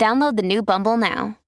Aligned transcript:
Download 0.00 0.34
the 0.34 0.42
new 0.42 0.62
Bumble 0.62 0.96
now. 0.96 1.39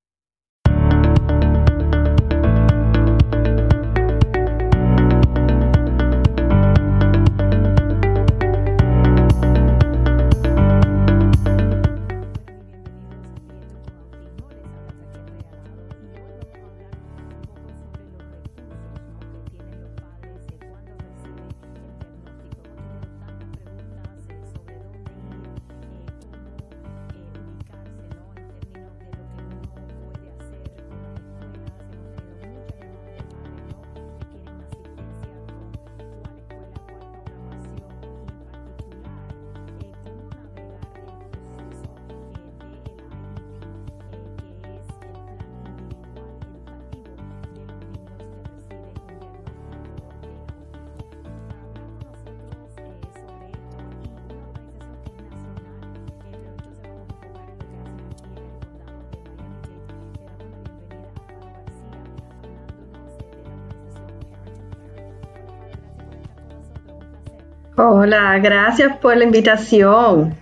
Hola, 67.76 68.38
gracias 68.38 68.98
por 68.98 69.16
la 69.16 69.24
invitación. 69.24 70.41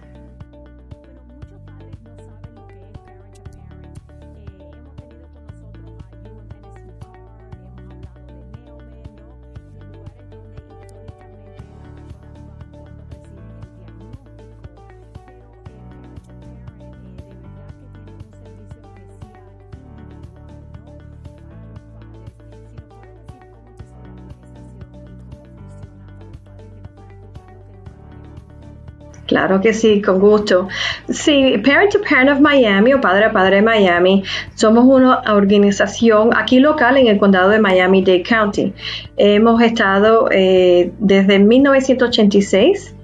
Claro 29.30 29.60
que 29.60 29.72
sí, 29.72 30.02
con 30.02 30.18
gusto. 30.18 30.66
Sí, 31.08 31.54
Parent 31.64 31.92
to 31.92 32.00
Parent 32.00 32.30
of 32.30 32.40
Miami 32.40 32.92
o 32.94 33.00
Padre 33.00 33.26
a 33.26 33.32
Padre 33.32 33.56
de 33.56 33.62
Miami, 33.62 34.24
somos 34.56 34.84
una 34.86 35.22
organización 35.32 36.30
aquí 36.36 36.58
local 36.58 36.96
en 36.96 37.06
el 37.06 37.16
condado 37.16 37.48
de 37.48 37.60
Miami-Dade 37.60 38.24
County. 38.24 38.74
Hemos 39.16 39.62
estado 39.62 40.26
eh, 40.32 40.90
desde 40.98 41.38
1986, 41.38 42.96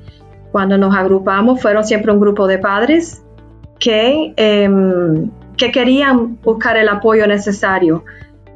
cuando 0.51 0.77
nos 0.77 0.97
agrupamos, 0.97 1.63
fueron 1.63 1.85
siempre 1.85 2.11
un 2.11 2.19
grupo 2.19 2.49
de 2.49 2.59
padres 2.59 3.23
que, 3.79 4.35
em, 4.37 5.31
que 5.57 5.71
querían 5.71 6.41
buscar 6.43 6.77
el 6.77 6.89
apoyo 6.89 7.29
necesario 7.29 8.03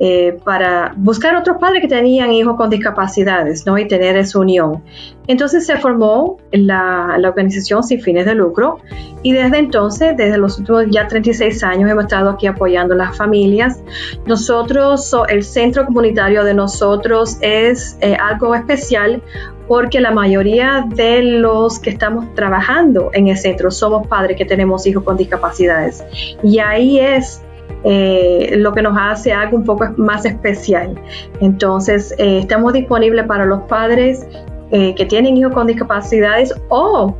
eh, 0.02 0.38
para 0.44 0.94
buscar 0.96 1.36
otros 1.36 1.58
padres 1.58 1.82
que 1.82 1.88
tenían 1.88 2.32
hijos 2.32 2.56
con 2.56 2.70
discapacidades 2.70 3.66
¿no? 3.66 3.76
y 3.76 3.86
tener 3.86 4.16
esa 4.16 4.38
unión. 4.38 4.82
Entonces 5.26 5.66
se 5.66 5.76
formó 5.76 6.38
la, 6.52 7.18
organización 7.22 7.82
sin 7.82 8.00
fines 8.00 8.24
de 8.24 8.34
lucro 8.34 8.78
y 9.22 9.32
desde 9.32 9.58
entonces, 9.58 10.16
desde 10.16 10.38
los 10.38 10.58
últimos 10.58 10.86
ya 10.88 11.06
36 11.06 11.62
años, 11.64 11.90
hemos 11.90 12.04
estado 12.04 12.30
aquí 12.30 12.46
apoyando 12.46 12.94
a 12.94 12.96
las 12.96 13.14
familias. 13.14 13.82
Nosotros, 14.24 15.14
el 15.28 15.44
centro 15.44 15.84
comunitario 15.84 16.44
de 16.44 16.54
nosotros 16.54 17.36
es 17.42 17.98
eh, 18.00 18.16
algo 18.18 18.54
especial 18.54 19.22
porque 19.68 20.00
la 20.00 20.12
mayoría 20.12 20.82
de 20.88 21.22
los 21.22 21.78
que 21.78 21.90
estamos 21.90 22.34
trabajando 22.34 23.10
en 23.12 23.28
el 23.28 23.36
centro 23.36 23.70
somos 23.70 24.06
padres 24.06 24.38
que 24.38 24.46
tenemos 24.46 24.86
hijos 24.86 25.04
con 25.04 25.18
discapacidades. 25.18 26.02
Y 26.42 26.58
ahí 26.58 26.98
es 26.98 27.42
eh, 27.84 28.54
lo 28.56 28.72
que 28.72 28.82
nos 28.82 28.96
hace 28.98 29.32
algo 29.32 29.56
un 29.56 29.64
poco 29.64 29.86
más 29.96 30.24
especial. 30.24 30.94
Entonces, 31.40 32.14
eh, 32.18 32.40
estamos 32.40 32.72
disponibles 32.72 33.26
para 33.26 33.44
los 33.44 33.62
padres 33.62 34.26
eh, 34.70 34.94
que 34.94 35.06
tienen 35.06 35.36
hijos 35.36 35.52
con 35.52 35.66
discapacidades 35.66 36.54
o 36.68 37.16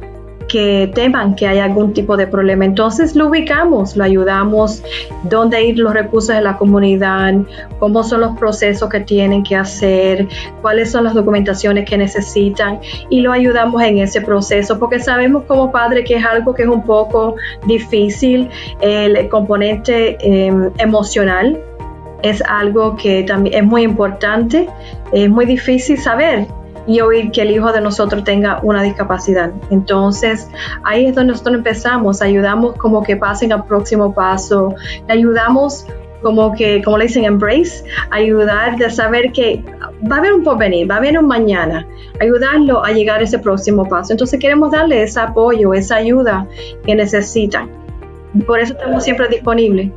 que 0.51 0.91
teman 0.95 1.37
que 1.37 1.47
hay 1.47 1.59
algún 1.59 1.93
tipo 1.93 2.17
de 2.17 2.27
problema. 2.27 2.65
Entonces 2.65 3.15
lo 3.15 3.29
ubicamos, 3.29 3.97
lo 3.97 4.03
ayudamos, 4.05 4.83
dónde 5.23 5.63
ir 5.63 5.79
los 5.79 5.95
recursos 5.95 6.35
de 6.35 6.41
la 6.41 6.57
comunidad, 6.57 7.35
cómo 7.79 8.03
son 8.03 8.23
los 8.23 8.37
procesos 8.37 8.89
que 8.89 9.01
tienen 9.01 9.45
que 9.45 9.55
hacer, 9.55 10.27
cuáles 10.61 10.91
son 10.91 11.05
las 11.05 11.15
documentaciones 11.15 11.89
que 11.89 11.97
necesitan 11.97 12.81
y 13.09 13.21
lo 13.21 13.33
ayudamos 13.33 13.81
en 13.83 13.99
ese 13.99 14.21
proceso 14.21 14.79
porque 14.79 14.99
sabemos 14.99 15.45
como 15.45 15.71
padre 15.71 16.03
que 16.03 16.17
es 16.17 16.25
algo 16.25 16.53
que 16.53 16.63
es 16.63 16.69
un 16.69 16.83
poco 16.83 17.37
difícil, 17.67 18.49
el 18.81 19.29
componente 19.29 20.17
em, 20.21 20.71
emocional 20.79 21.61
es 22.23 22.43
algo 22.43 22.97
que 22.97 23.23
también 23.23 23.57
es 23.57 23.65
muy 23.65 23.83
importante, 23.83 24.69
es 25.13 25.31
muy 25.31 25.47
difícil 25.47 25.97
saber 25.99 26.47
y 26.87 27.01
oír 27.01 27.31
que 27.31 27.43
el 27.43 27.51
hijo 27.51 27.73
de 27.73 27.81
nosotros 27.81 28.25
tenga 28.25 28.61
una 28.63 28.83
discapacidad. 28.83 29.53
Entonces, 29.71 30.49
ahí 30.85 31.07
es 31.07 31.15
donde 31.15 31.33
nosotros 31.33 31.57
empezamos, 31.57 32.23
ayudamos 32.23 32.77
como 32.77 33.03
que 33.03 33.17
pasen 33.17 33.53
al 33.53 33.65
próximo 33.65 34.15
paso, 34.15 34.75
ayudamos 35.09 35.87
como 36.23 36.53
que, 36.55 36.83
como 36.83 36.99
le 36.99 37.07
dicen, 37.07 37.25
embrace, 37.25 37.85
ayudar 38.11 38.77
de 38.77 38.91
saber 38.91 39.33
que 39.33 39.65
va 40.11 40.17
a 40.17 40.19
haber 40.19 40.33
un 40.33 40.43
porvenir, 40.43 40.91
va 40.91 40.97
a 40.97 40.99
haber 40.99 41.19
un 41.19 41.27
mañana, 41.27 41.87
ayudarlo 42.21 42.85
a 42.85 42.93
llegar 42.93 43.21
a 43.21 43.25
ese 43.25 43.39
próximo 43.39 43.89
paso. 43.89 44.13
Entonces 44.13 44.39
queremos 44.39 44.71
darle 44.71 45.03
ese 45.03 45.21
apoyo, 45.21 45.73
esa 45.75 45.97
ayuda 45.97 46.47
que 46.85 46.95
necesitan. 46.95 47.71
Por 48.47 48.61
eso 48.61 48.75
estamos 48.75 49.03
siempre 49.03 49.29
disponibles. 49.29 49.91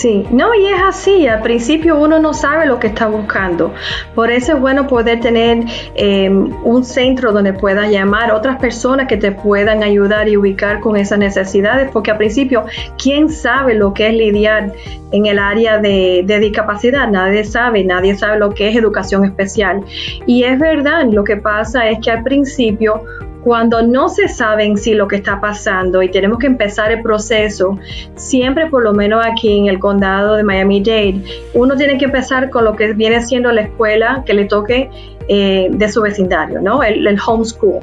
Sí, 0.00 0.24
no, 0.30 0.54
y 0.54 0.66
es 0.66 0.80
así, 0.82 1.26
al 1.26 1.42
principio 1.42 1.98
uno 1.98 2.18
no 2.18 2.32
sabe 2.32 2.64
lo 2.64 2.78
que 2.78 2.86
está 2.86 3.06
buscando. 3.06 3.74
Por 4.14 4.30
eso 4.30 4.54
es 4.54 4.58
bueno 4.58 4.86
poder 4.86 5.20
tener 5.20 5.66
em, 5.94 6.50
un 6.64 6.84
centro 6.86 7.32
donde 7.32 7.52
pueda 7.52 7.86
llamar 7.86 8.30
a 8.30 8.34
otras 8.34 8.58
personas 8.58 9.08
que 9.08 9.18
te 9.18 9.30
puedan 9.30 9.82
ayudar 9.82 10.26
y 10.26 10.38
ubicar 10.38 10.80
con 10.80 10.96
esas 10.96 11.18
necesidades, 11.18 11.90
porque 11.92 12.12
al 12.12 12.16
principio, 12.16 12.64
¿quién 12.96 13.28
sabe 13.28 13.74
lo 13.74 13.92
que 13.92 14.08
es 14.08 14.14
lidiar 14.14 14.72
en 15.12 15.26
el 15.26 15.38
área 15.38 15.76
de, 15.76 16.22
de 16.24 16.38
discapacidad? 16.38 17.06
Nadie 17.06 17.44
sabe, 17.44 17.84
nadie 17.84 18.16
sabe 18.16 18.38
lo 18.38 18.54
que 18.54 18.70
es 18.70 18.76
educación 18.76 19.26
especial. 19.26 19.84
Y 20.24 20.44
es 20.44 20.58
verdad, 20.58 21.04
lo 21.12 21.24
que 21.24 21.36
pasa 21.36 21.90
es 21.90 21.98
que 21.98 22.10
al 22.10 22.22
principio 22.22 23.02
cuando 23.42 23.82
no 23.82 24.08
se 24.08 24.28
sabe 24.28 24.64
en 24.64 24.76
sí 24.76 24.94
lo 24.94 25.08
que 25.08 25.16
está 25.16 25.40
pasando 25.40 26.02
y 26.02 26.10
tenemos 26.10 26.38
que 26.38 26.46
empezar 26.46 26.92
el 26.92 27.02
proceso, 27.02 27.78
siempre 28.14 28.68
por 28.68 28.82
lo 28.82 28.92
menos 28.92 29.24
aquí 29.24 29.58
en 29.58 29.66
el 29.66 29.78
condado 29.78 30.36
de 30.36 30.42
Miami-Dade, 30.42 31.22
uno 31.54 31.76
tiene 31.76 31.98
que 31.98 32.06
empezar 32.06 32.50
con 32.50 32.64
lo 32.64 32.76
que 32.76 32.92
viene 32.92 33.22
siendo 33.22 33.50
la 33.52 33.62
escuela 33.62 34.22
que 34.26 34.34
le 34.34 34.44
toque 34.44 34.90
eh, 35.28 35.68
de 35.70 35.88
su 35.88 36.02
vecindario, 36.02 36.60
¿no? 36.60 36.82
El, 36.82 37.06
el 37.06 37.18
homeschool. 37.24 37.78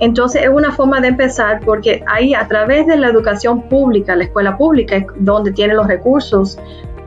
Entonces 0.00 0.42
es 0.42 0.48
una 0.48 0.72
forma 0.72 1.00
de 1.00 1.08
empezar 1.08 1.60
porque 1.64 2.02
ahí 2.06 2.34
a 2.34 2.46
través 2.48 2.86
de 2.86 2.96
la 2.96 3.08
educación 3.08 3.62
pública, 3.68 4.16
la 4.16 4.24
escuela 4.24 4.56
pública 4.56 4.96
es 4.96 5.06
donde 5.16 5.52
tiene 5.52 5.74
los 5.74 5.86
recursos 5.86 6.58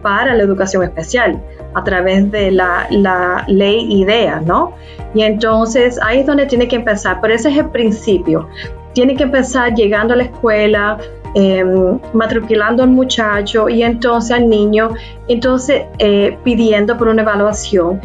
para 0.06 0.36
la 0.36 0.44
educación 0.44 0.84
especial 0.84 1.42
a 1.74 1.84
través 1.84 2.30
de 2.30 2.52
la, 2.52 3.44
ley 3.48 3.88
IDEA, 3.90 4.40
¿no? 4.40 4.74
Y 5.16 5.24
entonces 5.24 6.00
ahí 6.00 6.20
es 6.20 6.28
donde 6.28 6.46
tiene 6.46 6.68
que 6.68 6.76
empezar, 6.76 7.18
pero 7.22 7.34
ese 7.34 7.50
es 7.50 7.58
el 7.58 7.72
principio. 7.72 8.48
Tiene 8.94 9.16
que 9.16 9.24
empezar 9.24 9.74
llegando 9.74 10.14
a 10.14 10.18
la 10.18 10.26
escuela, 10.26 11.00
em, 11.34 12.00
matriculando 12.14 12.84
al 12.84 12.90
muchacho 12.90 13.68
y 13.68 13.82
entonces 13.82 14.30
al 14.30 14.48
niño, 14.48 14.92
entonces 15.28 15.86
eh, 15.98 16.38
pidiendo 16.44 16.96
por 17.00 17.08
una 17.08 17.24
evaluación. 17.24 18.00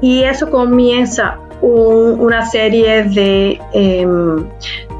Y 0.00 0.22
eso 0.22 0.48
comienza 0.48 1.40
una 1.60 2.46
serie 2.46 3.02
de, 3.02 3.60
em, 3.72 4.48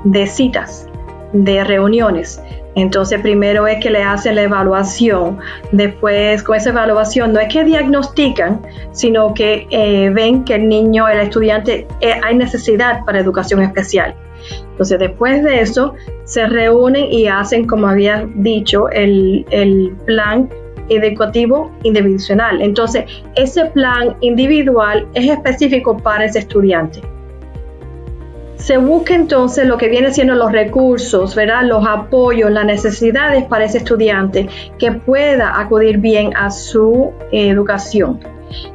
de 0.02 0.26
citas, 0.26 0.88
de 1.32 1.62
reuniones 1.62 2.42
entonces, 2.80 3.20
primero 3.20 3.66
es 3.66 3.82
que 3.82 3.90
le 3.90 4.02
hacen 4.02 4.34
la 4.34 4.42
evaluación, 4.42 5.38
después 5.72 6.42
con 6.42 6.56
esa 6.56 6.70
evaluación 6.70 7.32
no 7.32 7.40
es 7.40 7.52
que 7.52 7.64
diagnostican, 7.64 8.60
sino 8.92 9.34
que 9.34 9.66
eh, 9.70 10.10
ven 10.10 10.44
que 10.44 10.54
el 10.54 10.68
niño, 10.68 11.08
el 11.08 11.20
estudiante, 11.20 11.86
eh, 12.00 12.14
hay 12.22 12.36
necesidad 12.36 13.04
para 13.04 13.20
educación 13.20 13.62
especial. 13.62 14.14
Entonces, 14.70 14.98
después 14.98 15.42
de 15.42 15.60
eso, 15.60 15.94
se 16.24 16.46
reúnen 16.46 17.10
y 17.10 17.26
hacen, 17.26 17.66
como 17.66 17.88
había 17.88 18.26
dicho, 18.34 18.88
el, 18.90 19.44
el 19.50 19.96
plan 20.06 20.48
educativo 20.88 21.70
individual. 21.82 22.62
Entonces, 22.62 23.04
ese 23.34 23.66
plan 23.66 24.16
individual 24.20 25.06
es 25.14 25.28
específico 25.30 25.96
para 25.96 26.24
ese 26.24 26.40
estudiante 26.40 27.02
se 28.58 28.76
busca 28.76 29.14
entonces 29.14 29.66
lo 29.66 29.78
que 29.78 29.88
viene 29.88 30.12
siendo 30.12 30.34
los 30.34 30.52
recursos, 30.52 31.34
¿verdad? 31.34 31.62
los 31.64 31.86
apoyos, 31.86 32.50
las 32.50 32.66
necesidades 32.66 33.44
para 33.44 33.64
ese 33.64 33.78
estudiante 33.78 34.48
que 34.78 34.92
pueda 34.92 35.58
acudir 35.58 35.98
bien 35.98 36.36
a 36.36 36.50
su 36.50 37.12
educación. 37.32 38.20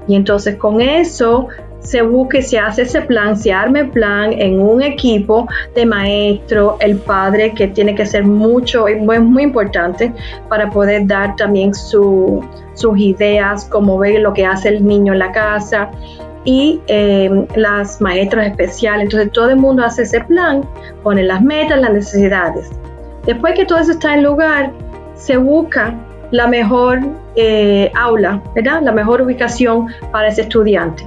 Y 0.07 0.15
entonces 0.15 0.55
con 0.55 0.81
eso 0.81 1.47
se 1.79 2.01
busque, 2.01 2.41
se 2.41 2.57
hace 2.59 2.83
ese 2.83 3.01
plan, 3.01 3.35
se 3.35 3.51
arme 3.51 3.81
el 3.81 3.89
plan 3.89 4.31
en 4.31 4.61
un 4.61 4.81
equipo 4.81 5.47
de 5.75 5.85
maestro, 5.85 6.77
el 6.79 6.95
padre 6.97 7.53
que 7.53 7.67
tiene 7.67 7.93
que 7.93 8.05
ser 8.05 8.23
mucho, 8.23 8.87
es 8.87 9.01
muy 9.01 9.43
importante 9.43 10.13
para 10.47 10.69
poder 10.69 11.05
dar 11.07 11.35
también 11.35 11.73
sus 11.73 12.41
ideas, 12.95 13.65
como 13.65 13.97
ver 13.97 14.21
lo 14.21 14.33
que 14.33 14.45
hace 14.45 14.69
el 14.69 14.85
niño 14.87 15.11
en 15.11 15.19
la 15.19 15.33
casa, 15.33 15.91
y 16.45 16.81
eh, 16.87 17.45
las 17.55 18.01
maestras 18.01 18.47
especiales. 18.47 19.05
Entonces 19.05 19.31
todo 19.31 19.49
el 19.49 19.57
mundo 19.57 19.83
hace 19.83 20.03
ese 20.03 20.21
plan, 20.21 20.67
pone 21.03 21.23
las 21.23 21.41
metas, 21.41 21.79
las 21.79 21.93
necesidades. 21.93 22.69
Después 23.25 23.53
que 23.55 23.65
todo 23.65 23.79
eso 23.79 23.91
está 23.91 24.13
en 24.13 24.23
lugar, 24.23 24.71
se 25.15 25.37
busca 25.37 25.95
la 26.31 26.47
mejor 26.47 26.99
eh, 27.35 27.91
aula, 27.95 28.41
¿verdad? 28.55 28.81
La 28.81 28.91
mejor 28.91 29.21
ubicación 29.21 29.87
para 30.11 30.27
ese 30.27 30.41
estudiante. 30.41 31.03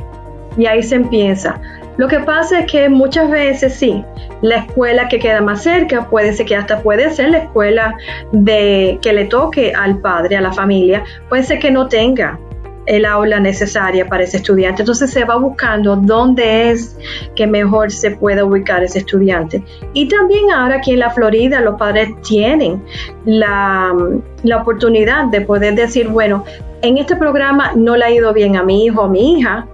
Y 0.57 0.67
ahí 0.67 0.83
se 0.83 0.95
empieza. 0.95 1.61
Lo 1.97 2.09
que 2.09 2.21
pasa 2.21 2.61
es 2.61 2.71
que 2.71 2.89
muchas 2.89 3.31
veces 3.31 3.75
sí, 3.75 4.05
la 4.43 4.57
escuela 4.59 5.09
que 5.09 5.19
queda 5.19 5.41
más 5.41 5.63
cerca 5.63 6.09
puede 6.09 6.33
ser 6.35 6.47
que 6.47 6.55
hasta 6.55 6.81
puede 6.81 7.11
ser 7.11 7.31
la 7.31 7.39
escuela 7.39 7.97
de 8.33 8.99
que 9.01 9.13
le 9.13 9.25
toque 9.25 9.73
al 9.75 9.99
padre, 9.99 10.37
a 10.37 10.41
la 10.43 10.53
familia, 10.53 11.05
puede 11.29 11.43
ser 11.43 11.59
que 11.59 11.71
no 11.71 11.89
tenga 11.89 12.39
el 12.87 13.05
aula 13.05 13.41
necesaria 13.41 14.07
para 14.07 14.25
ese 14.25 14.39
estudiante. 14.39 14.83
Entonces 14.83 15.11
se 15.11 15.25
va 15.25 15.37
buscando 15.37 15.97
dónde 15.97 16.71
es 16.71 16.97
que 17.35 17.47
mejor 17.47 17.91
se 17.91 18.13
puede 18.13 18.43
ubicar 18.43 18.83
ese 18.83 19.01
estudiante. 19.01 19.63
Y 19.93 20.09
también 20.09 20.51
ahora 20.51 20.77
aquí 20.77 20.93
en 20.93 21.01
la 21.01 21.11
Florida 21.11 21.61
los 21.61 21.77
padres 21.79 22.11
tienen 22.23 22.83
la, 23.25 23.95
la 24.43 24.57
oportunidad 24.59 25.27
de 25.27 25.41
poder 25.41 25.75
decir, 25.75 26.09
bueno, 26.09 26.45
en 26.83 26.99
este 26.99 27.17
programa 27.17 27.73
no 27.75 27.97
le 27.97 28.05
ha 28.05 28.11
ido 28.11 28.33
bien 28.33 28.57
a 28.57 28.63
mi 28.63 28.85
hijo 28.85 29.03
o 29.03 29.09
mi 29.09 29.39
hija, 29.39 29.67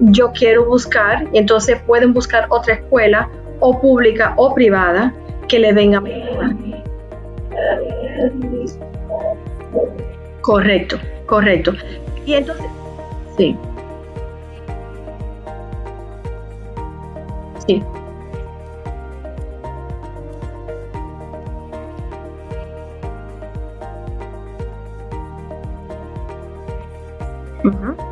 yo 0.00 0.30
quiero 0.32 0.64
buscar, 0.66 1.26
y 1.32 1.38
entonces 1.38 1.78
pueden 1.86 2.12
buscar 2.12 2.46
otra 2.50 2.74
escuela 2.74 3.28
o 3.60 3.80
pública 3.80 4.34
o 4.36 4.54
privada 4.54 5.12
que 5.48 5.58
le 5.58 5.72
venga 5.72 6.00
mejor. 6.00 6.54
Correcto, 10.40 10.98
correcto. 11.26 11.72
Y 12.28 12.34
entonces, 12.34 12.66
sí. 13.38 13.56
Sí. 17.66 17.82
Uh. 27.64 28.07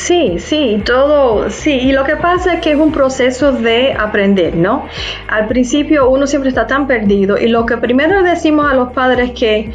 Sí, 0.00 0.38
sí, 0.38 0.82
todo, 0.82 1.50
sí, 1.50 1.72
y 1.72 1.92
lo 1.92 2.04
que 2.04 2.16
pasa 2.16 2.54
es 2.54 2.60
que 2.62 2.72
es 2.72 2.78
un 2.78 2.90
proceso 2.90 3.52
de 3.52 3.92
aprender, 3.92 4.56
¿no? 4.56 4.86
Al 5.28 5.46
principio 5.46 6.08
uno 6.08 6.26
siempre 6.26 6.48
está 6.48 6.66
tan 6.66 6.86
perdido 6.86 7.36
y 7.36 7.48
lo 7.48 7.66
que 7.66 7.76
primero 7.76 8.22
decimos 8.22 8.66
a 8.66 8.74
los 8.74 8.94
padres 8.94 9.28
es 9.28 9.38
que 9.38 9.72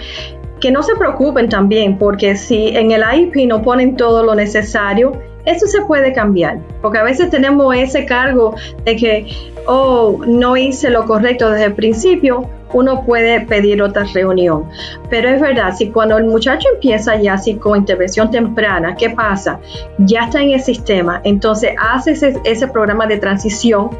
que 0.59 0.71
no 0.71 0.81
se 0.81 0.95
preocupen 0.95 1.47
también, 1.47 1.99
porque 1.99 2.35
si 2.37 2.69
en 2.69 2.89
el 2.89 3.03
IP 3.03 3.47
no 3.47 3.61
ponen 3.61 3.95
todo 3.97 4.23
lo 4.23 4.33
necesario, 4.33 5.11
eso 5.45 5.67
se 5.67 5.81
puede 5.83 6.13
cambiar, 6.13 6.59
porque 6.81 6.97
a 6.97 7.03
veces 7.03 7.29
tenemos 7.29 7.75
ese 7.75 8.05
cargo 8.05 8.55
de 8.83 8.95
que, 8.95 9.27
oh, 9.67 10.21
no 10.25 10.57
hice 10.57 10.89
lo 10.89 11.05
correcto 11.05 11.49
desde 11.49 11.65
el 11.65 11.73
principio, 11.73 12.49
uno 12.73 13.03
puede 13.05 13.41
pedir 13.41 13.81
otra 13.81 14.05
reunión. 14.13 14.65
Pero 15.09 15.29
es 15.29 15.39
verdad, 15.39 15.73
si 15.75 15.89
cuando 15.91 16.17
el 16.17 16.25
muchacho 16.25 16.67
empieza 16.73 17.15
ya 17.15 17.35
así 17.35 17.55
con 17.55 17.77
intervención 17.77 18.31
temprana, 18.31 18.95
¿qué 18.95 19.11
pasa? 19.11 19.59
Ya 19.99 20.25
está 20.25 20.41
en 20.41 20.51
el 20.51 20.61
sistema, 20.61 21.21
entonces 21.23 21.71
hace 21.79 22.11
ese, 22.11 22.39
ese 22.43 22.67
programa 22.67 23.07
de 23.07 23.17
transición 23.17 23.91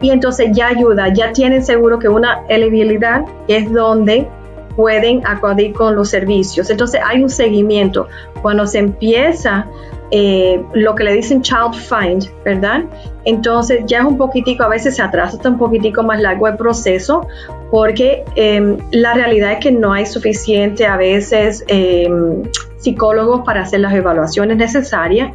y 0.00 0.10
entonces 0.10 0.50
ya 0.52 0.68
ayuda, 0.68 1.12
ya 1.12 1.32
tienen 1.32 1.64
seguro 1.64 1.98
que 1.98 2.08
una 2.08 2.42
elegibilidad 2.48 3.24
es 3.48 3.72
donde 3.72 4.28
pueden 4.76 5.26
acudir 5.26 5.72
con 5.72 5.94
los 5.94 6.08
servicios. 6.08 6.70
Entonces 6.70 7.00
hay 7.04 7.22
un 7.22 7.30
seguimiento. 7.30 8.08
Cuando 8.40 8.66
se 8.66 8.78
empieza 8.78 9.66
eh, 10.14 10.62
lo 10.74 10.94
que 10.94 11.04
le 11.04 11.14
dicen 11.14 11.40
child 11.40 11.74
find, 11.74 12.30
¿verdad? 12.44 12.82
Entonces 13.24 13.82
ya 13.86 14.00
es 14.00 14.04
un 14.04 14.18
poquitico, 14.18 14.62
a 14.62 14.68
veces 14.68 14.96
se 14.96 15.02
atrasa 15.02 15.38
un 15.48 15.56
poquitico 15.56 16.02
más 16.02 16.20
largo 16.20 16.46
el 16.48 16.56
proceso 16.56 17.26
porque 17.70 18.22
em, 18.36 18.76
la 18.90 19.14
realidad 19.14 19.52
es 19.52 19.60
que 19.60 19.72
no 19.72 19.90
hay 19.90 20.04
suficiente 20.04 20.84
a 20.84 20.98
veces 20.98 21.64
em, 21.66 22.42
psicólogos 22.76 23.40
para 23.46 23.62
hacer 23.62 23.80
las 23.80 23.94
evaluaciones 23.94 24.58
necesarias, 24.58 25.32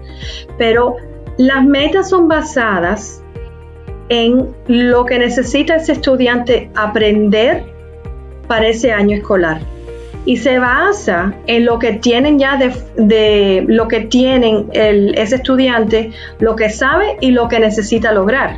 pero 0.60 0.98
las 1.38 1.66
metas 1.66 2.10
son 2.10 2.28
basadas 2.28 3.24
en 4.10 4.56
lo 4.68 5.06
que 5.06 5.18
necesita 5.18 5.78
ese 5.78 5.94
estudiante 5.94 6.70
aprender 6.76 7.64
para 8.48 8.68
ese 8.68 8.92
año 8.92 9.18
escolar. 9.18 9.60
Y 10.28 10.36
se 10.36 10.60
basa 10.60 11.34
en 11.48 11.64
lo 11.64 11.80
que 11.80 11.94
tienen 11.94 12.38
ya 12.38 12.60
de, 12.98 13.64
lo 13.66 13.88
que 13.88 14.02
tienen 14.02 14.68
ese 14.74 15.36
estudiante, 15.36 16.12
lo 16.40 16.58
que 16.58 16.70
sabe 16.70 17.16
y 17.22 17.32
lo 17.32 17.48
que 17.48 17.62
necesita 17.62 18.12
lograr. 18.12 18.58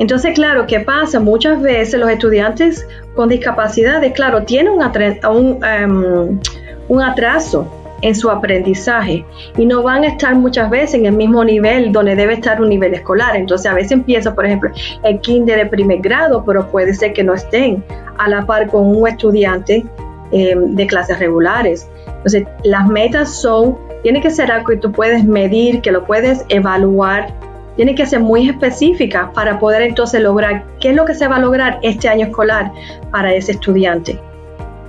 Entonces, 0.00 0.34
claro, 0.34 0.66
¿qué 0.66 0.80
pasa? 0.80 1.20
Muchas 1.20 1.62
veces 1.62 2.00
los 2.00 2.10
estudiantes 2.10 2.84
con 3.14 3.28
discapacidades, 3.28 4.12
claro, 4.14 4.42
tienen 4.42 4.72
un, 4.72 5.64
em, 5.64 6.40
un 6.88 7.02
atraso 7.02 7.72
en 8.02 8.16
su 8.16 8.28
aprendizaje 8.28 9.24
y 9.56 9.66
no 9.66 9.84
van 9.84 10.02
a 10.02 10.08
estar 10.08 10.34
muchas 10.34 10.70
veces 10.70 10.94
en 10.94 11.06
el 11.06 11.12
mismo 11.12 11.44
nivel 11.44 11.92
donde 11.92 12.16
debe 12.16 12.34
estar 12.34 12.60
un 12.60 12.68
nivel 12.68 12.94
escolar. 12.94 13.36
Entonces 13.36 13.70
a 13.70 13.74
veces 13.74 13.92
empieza, 13.92 14.34
por 14.34 14.44
ejemplo, 14.44 14.72
el 15.04 15.20
kinder 15.20 15.56
de 15.56 15.66
primer 15.66 16.00
grado, 16.00 16.42
pero 16.44 16.66
puede 16.68 16.94
ser 16.94 17.12
que 17.12 17.22
no 17.22 17.34
estén 17.34 17.84
a 18.18 18.28
la 18.28 18.44
par 18.44 18.66
con 18.66 18.88
un 18.96 19.06
estudiante 19.06 19.84
eh, 20.32 20.54
de 20.56 20.86
clases 20.86 21.18
regulares. 21.18 21.88
Entonces 22.06 22.44
las 22.64 22.86
metas 22.86 23.40
son, 23.40 23.78
tiene 24.02 24.20
que 24.20 24.30
ser 24.30 24.50
algo 24.50 24.68
que 24.68 24.76
tú 24.76 24.92
puedes 24.92 25.24
medir, 25.24 25.80
que 25.80 25.90
lo 25.90 26.04
puedes 26.04 26.44
evaluar, 26.48 27.34
tiene 27.76 27.94
que 27.94 28.06
ser 28.06 28.20
muy 28.20 28.48
específica 28.48 29.30
para 29.32 29.58
poder 29.58 29.82
entonces 29.82 30.20
lograr 30.20 30.64
qué 30.80 30.90
es 30.90 30.96
lo 30.96 31.04
que 31.04 31.14
se 31.14 31.28
va 31.28 31.36
a 31.36 31.40
lograr 31.40 31.78
este 31.82 32.08
año 32.08 32.26
escolar 32.26 32.72
para 33.10 33.32
ese 33.32 33.52
estudiante. 33.52 34.20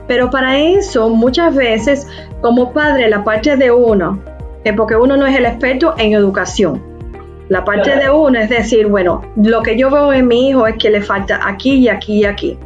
Pero 0.07 0.29
para 0.29 0.59
eso 0.59 1.09
muchas 1.09 1.55
veces 1.55 2.07
como 2.41 2.73
padre 2.73 3.07
la 3.07 3.23
parte 3.23 3.55
de 3.55 3.71
uno, 3.71 4.19
es 4.63 4.73
porque 4.73 4.95
uno 4.95 5.17
no 5.17 5.25
es 5.25 5.37
el 5.37 5.45
experto 5.45 5.95
en 5.97 6.13
educación. 6.13 6.81
La 7.49 7.65
parte 7.65 7.95
de 7.97 8.09
uno 8.09 8.39
es 8.39 8.49
decir, 8.49 8.87
bueno, 8.87 9.21
lo 9.35 9.61
que 9.61 9.77
yo 9.77 9.89
veo 9.89 10.13
en 10.13 10.27
mi 10.27 10.49
hijo 10.49 10.67
es 10.67 10.75
que 10.77 10.89
le 10.89 11.01
falta 11.01 11.39
aquí 11.47 11.75
y 11.75 11.89
aquí 11.89 12.19
y 12.19 12.25
aquí. 12.25 12.57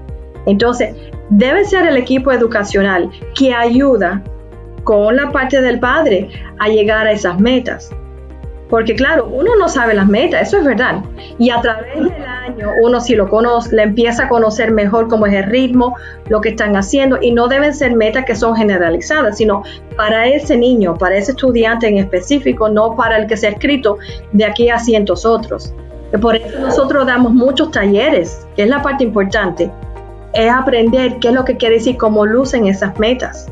Entonces, 0.46 0.96
debe 1.29 1.65
ser 1.65 1.88
el 1.88 1.98
equipo 1.98 2.32
educacional 2.32 3.10
que 3.38 3.53
ayuda 3.53 4.22
con 4.84 5.15
la 5.15 5.32
parte 5.32 5.62
del 5.62 5.79
padre 5.79 6.29
a 6.60 6.67
llegar 6.67 7.08
a 7.08 7.12
esas 7.12 7.39
metas. 7.39 7.91
Porque 8.70 8.96
claro, 8.96 9.27
uno 9.32 9.51
no 9.60 9.70
sabe 9.70 9.94
las 9.94 10.08
metas, 10.08 10.48
eso 10.48 10.58
es 10.58 10.65
verdad. 10.65 11.03
Y 11.38 11.51
a 11.51 11.62
través 11.62 11.96
del 11.96 12.24
año 12.24 12.72
uno 12.82 13.00
si 13.00 13.15
lo 13.15 13.29
conoce, 13.29 13.75
le 13.75 13.84
empieza 13.84 14.24
a 14.24 14.27
conocer 14.27 14.72
mejor 14.72 15.08
cómo 15.08 15.27
es 15.27 15.34
el 15.34 15.44
ritmo, 15.44 15.96
lo 16.29 16.41
que 16.41 16.50
están 16.50 16.75
haciendo. 16.75 17.20
Y 17.22 17.32
no 17.32 17.48
deben 17.48 17.75
ser 17.75 17.96
metas 17.96 18.25
que 18.25 18.36
son 18.36 18.55
generalizadas, 18.55 19.38
sino 19.38 19.63
para 19.96 20.27
ese 20.27 20.58
niño, 20.58 20.96
para 20.96 21.15
ese 21.15 21.32
estudiante 21.32 21.88
en 21.88 21.98
específico, 22.00 22.67
no 22.67 22.96
para 22.96 23.17
el 23.17 23.27
que 23.27 23.38
se 23.38 23.48
ha 23.48 23.51
escrito 23.51 23.98
de 24.32 24.46
aquí 24.46 24.70
a 24.70 24.79
cientos 24.79 25.25
otros. 25.25 25.74
Por 26.20 26.36
eso 26.36 26.60
nosotros 26.60 27.05
damos 27.05 27.34
muchos 27.34 27.72
talleres, 27.72 28.48
que 28.55 28.63
es 28.63 28.70
la 28.70 28.82
parte 28.82 29.03
importante, 29.03 29.70
es 30.36 30.51
aprender 30.51 31.18
qué 31.20 31.30
es 31.30 31.34
lo 31.34 31.46
que 31.46 31.58
quiere 31.58 31.75
decir, 31.75 31.98
cómo 31.98 32.25
lucen 32.25 32.68
esas 32.68 32.98
metas. 33.00 33.51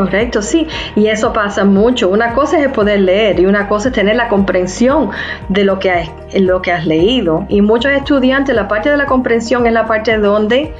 Correcto, 0.00 0.40
sí, 0.40 0.66
y 0.96 1.08
eso 1.08 1.34
pasa 1.34 1.66
mucho. 1.66 2.08
Una 2.08 2.32
cosa 2.32 2.58
es 2.58 2.64
el 2.64 2.72
poder 2.72 3.00
leer 3.00 3.38
y 3.38 3.44
una 3.44 3.68
cosa 3.68 3.90
es 3.90 3.94
tener 3.94 4.16
la 4.16 4.28
comprensión 4.28 5.10
de 5.50 5.64
lo 5.64 5.78
que 5.78 5.90
has, 5.90 6.08
lo 6.40 6.62
que 6.62 6.72
has 6.72 6.86
leído. 6.86 7.44
Y 7.50 7.60
muchos 7.60 7.92
estudiantes, 7.92 8.56
la 8.56 8.66
parte 8.66 8.88
de 8.88 8.96
la 8.96 9.04
comprensión 9.04 9.66
es 9.66 9.74
la 9.74 9.86
parte 9.86 10.16
donde 10.16 10.72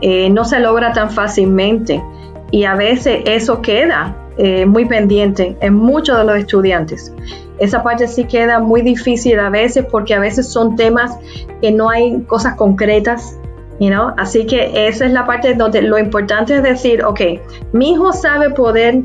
eh, 0.00 0.30
no 0.30 0.46
se 0.46 0.58
logra 0.58 0.94
tan 0.94 1.10
fácilmente 1.10 2.02
y 2.50 2.64
a 2.64 2.74
veces 2.74 3.20
eso 3.26 3.60
queda 3.60 4.16
eh, 4.38 4.64
muy 4.64 4.86
pendiente 4.86 5.54
en 5.60 5.74
muchos 5.74 6.16
de 6.16 6.24
los 6.24 6.38
estudiantes. 6.38 7.12
Esa 7.58 7.82
parte 7.82 8.08
sí 8.08 8.24
queda 8.24 8.58
muy 8.58 8.80
difícil 8.80 9.38
a 9.38 9.50
veces 9.50 9.84
porque 9.84 10.14
a 10.14 10.18
veces 10.18 10.50
son 10.50 10.76
temas 10.76 11.14
que 11.60 11.72
no 11.72 11.90
hay 11.90 12.22
cosas 12.22 12.54
concretas 12.54 13.38
Así 14.16 14.46
que 14.46 14.86
esa 14.86 15.06
es 15.06 15.12
la 15.12 15.26
parte 15.26 15.54
donde 15.54 15.82
lo 15.82 15.98
importante 15.98 16.56
es 16.56 16.62
decir, 16.62 17.04
ok, 17.04 17.20
mi 17.72 17.92
hijo 17.92 18.12
sabe 18.12 18.50
poder 18.50 19.00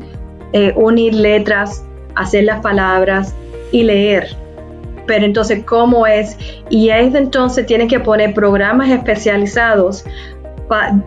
eh, 0.52 0.72
unir 0.76 1.14
letras, 1.14 1.84
hacer 2.14 2.44
las 2.44 2.60
palabras 2.60 3.34
y 3.72 3.82
leer. 3.82 4.36
Pero 5.06 5.24
entonces, 5.24 5.64
¿cómo 5.64 6.06
es? 6.06 6.36
Y 6.70 6.90
es 6.90 7.14
entonces 7.14 7.66
tiene 7.66 7.88
que 7.88 7.98
poner 7.98 8.34
programas 8.34 8.90
especializados 8.90 10.04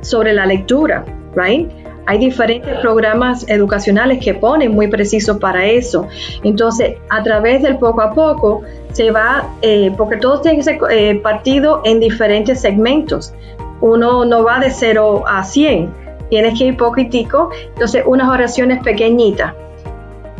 sobre 0.01 0.33
la 0.33 0.45
lectura, 0.45 1.05
right? 1.35 1.69
Hay 2.05 2.17
diferentes 2.17 2.79
programas 2.79 3.47
educacionales 3.47 4.23
que 4.23 4.33
ponen 4.33 4.73
muy 4.73 4.87
precisos 4.87 5.37
para 5.37 5.65
eso. 5.65 6.07
Entonces, 6.43 6.97
a 7.09 7.21
través 7.23 7.61
del 7.61 7.77
poco 7.77 8.01
a 8.01 8.13
poco, 8.13 8.63
se 8.91 9.11
va, 9.11 9.49
eh, 9.61 9.93
porque 9.97 10.17
todo 10.17 10.41
tiene 10.41 10.57
que 10.57 10.63
ser 10.63 10.79
eh, 10.89 11.15
partido 11.15 11.81
en 11.85 11.99
diferentes 11.99 12.59
segmentos. 12.59 13.33
Uno 13.81 14.25
no 14.25 14.43
va 14.43 14.59
de 14.59 14.71
0 14.71 15.23
a 15.27 15.43
100, 15.43 15.93
tienes 16.29 16.57
que 16.57 16.65
ir 16.65 16.77
poquitico, 16.77 17.49
entonces 17.73 18.03
unas 18.05 18.29
oraciones 18.29 18.81
pequeñitas 18.83 19.53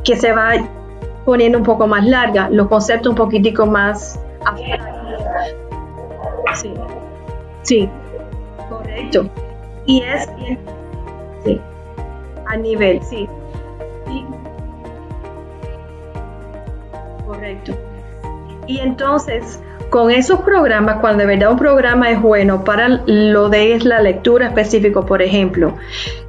que 0.03 0.15
se 0.15 0.31
va 0.31 0.53
poniendo 1.25 1.57
un 1.57 1.63
poco 1.63 1.87
más 1.87 2.05
larga, 2.05 2.49
los 2.49 2.67
conceptos 2.67 3.11
un 3.11 3.15
poquitico 3.15 3.65
más... 3.65 4.19
Sí, 6.55 6.73
sí, 7.61 7.89
correcto. 8.69 9.29
Y 9.85 10.01
es... 10.01 10.29
Sí, 11.43 11.59
a 12.47 12.57
nivel, 12.57 13.01
sí. 13.03 13.27
correcto. 17.31 17.73
Y 18.67 18.79
entonces, 18.79 19.59
con 19.89 20.11
esos 20.11 20.41
programas, 20.41 20.99
cuando 21.01 21.21
de 21.21 21.27
verdad 21.27 21.51
un 21.51 21.57
programa 21.57 22.11
es 22.11 22.21
bueno 22.21 22.63
para 22.63 23.01
lo 23.05 23.49
de 23.49 23.73
es 23.73 23.85
la 23.85 24.01
lectura 24.01 24.47
específico, 24.47 25.05
por 25.05 25.21
ejemplo, 25.21 25.75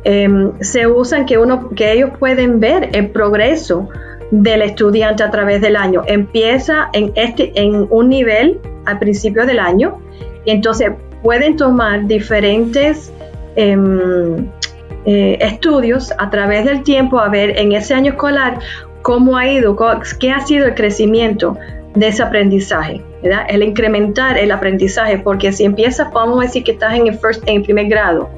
em, 0.05 0.53
se 0.61 0.87
usan 0.87 1.27
que 1.27 1.39
uno, 1.39 1.71
que 1.71 1.93
ellos 1.93 2.11
pueden 2.19 2.61
ver 2.61 2.91
el 2.93 3.09
progreso 3.11 3.89
del 4.31 4.63
estudiante 4.63 5.23
a 5.23 5.31
través 5.31 5.61
del 5.61 5.77
año. 5.77 6.03
Empieza 6.07 6.89
en 6.93 7.13
este, 7.17 7.53
en 7.55 7.87
un 7.91 8.09
nivel 8.09 8.61
al 8.87 8.99
principio 8.99 9.45
del 9.45 9.59
año, 9.59 9.99
y 10.45 10.51
entonces 10.51 10.91
pueden 11.23 11.57
tomar 11.57 12.07
diferentes 12.07 13.13
em, 13.55 14.49
eh, 15.05 15.39
estudios 15.41 16.13
a 16.19 16.31
través 16.31 16.65
del 16.65 16.83
tiempo 16.83 17.19
a 17.19 17.29
ver 17.29 17.59
en 17.59 17.73
ese 17.73 17.95
año 17.95 18.13
escolar 18.13 18.59
cómo 19.03 19.37
ha 19.37 19.49
ido, 19.49 19.77
qué 20.21 20.31
ha 20.31 20.41
sido 20.41 20.67
el 20.67 20.75
crecimiento 20.75 21.57
de 21.95 22.09
ese 22.09 22.23
aprendizaje. 22.23 23.03
El 23.49 23.63
incrementar 23.63 24.39
el 24.39 24.51
aprendizaje, 24.51 25.19
porque 25.19 25.53
si 25.53 25.65
empiezas, 25.65 26.09
a 26.15 26.41
decir 26.41 26.65
que 26.65 26.73
estás 26.73 26.95
en 26.95 27.07
el, 27.07 27.19
first, 27.19 27.43
en 27.47 27.63
primer 27.63 27.87
grado 27.87 28.31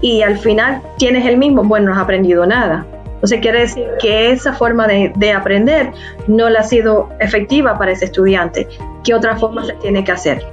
y 0.00 0.22
al 0.22 0.38
final 0.38 0.82
tienes 0.98 1.26
el 1.26 1.36
mismo, 1.36 1.64
bueno, 1.64 1.86
no 1.86 1.94
has 1.94 2.02
aprendido 2.02 2.46
nada. 2.46 2.86
Entonces 3.14 3.40
quiere 3.40 3.60
decir 3.60 3.86
que 3.98 4.30
esa 4.30 4.52
forma 4.52 4.86
de, 4.86 5.12
de 5.16 5.32
aprender 5.32 5.90
no 6.26 6.50
la 6.50 6.60
ha 6.60 6.62
sido 6.62 7.08
efectiva 7.18 7.78
para 7.78 7.92
ese 7.92 8.04
estudiante. 8.06 8.68
¿Qué 9.04 9.14
otra 9.14 9.36
forma 9.36 9.64
se 9.64 9.72
tiene 9.74 10.04
que 10.04 10.12
hacer? 10.12 10.44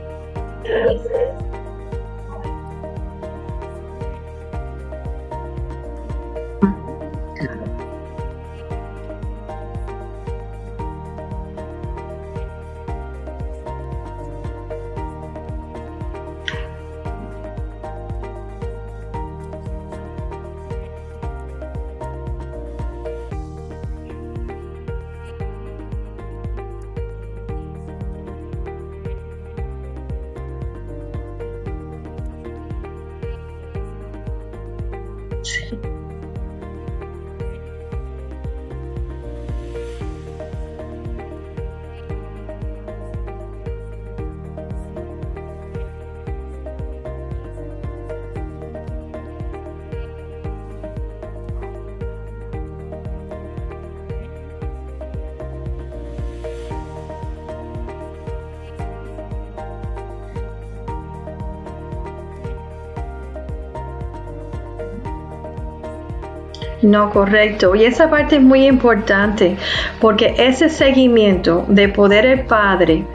No, 66.84 67.10
correcto. 67.12 67.76
Y 67.76 67.86
esa 67.86 68.10
parte 68.10 68.36
es 68.36 68.42
muy 68.42 68.68
importante 68.68 69.56
porque 70.02 70.36
ese 70.38 70.70
seguimiento 70.70 71.66
de 71.70 71.88
poder 71.88 72.26
el 72.26 72.46
padre 72.46 73.06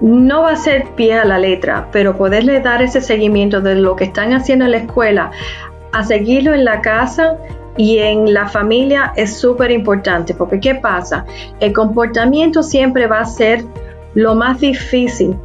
no 0.00 0.42
va 0.42 0.52
a 0.52 0.56
ser 0.56 0.86
pie 0.94 1.14
a 1.14 1.24
la 1.24 1.38
letra, 1.38 1.88
pero 1.90 2.16
poderle 2.16 2.60
dar 2.60 2.80
ese 2.82 3.00
seguimiento 3.00 3.60
de 3.60 3.74
lo 3.74 3.96
que 3.96 4.04
están 4.04 4.32
haciendo 4.32 4.64
en 4.64 4.70
la 4.70 4.76
escuela, 4.78 5.32
a 5.92 6.04
seguirlo 6.04 6.54
en 6.54 6.64
la 6.64 6.80
casa 6.80 7.36
y 7.76 7.98
en 7.98 8.32
la 8.32 8.48
familia 8.48 9.12
es 9.16 9.36
súper 9.36 9.72
importante, 9.72 10.32
porque 10.32 10.60
¿qué 10.60 10.76
pasa? 10.76 11.26
El 11.58 11.72
comportamiento 11.72 12.62
siempre 12.62 13.08
va 13.08 13.20
a 13.20 13.24
ser 13.24 13.64
lo 14.14 14.36
más 14.36 14.60
difícil 14.60 15.36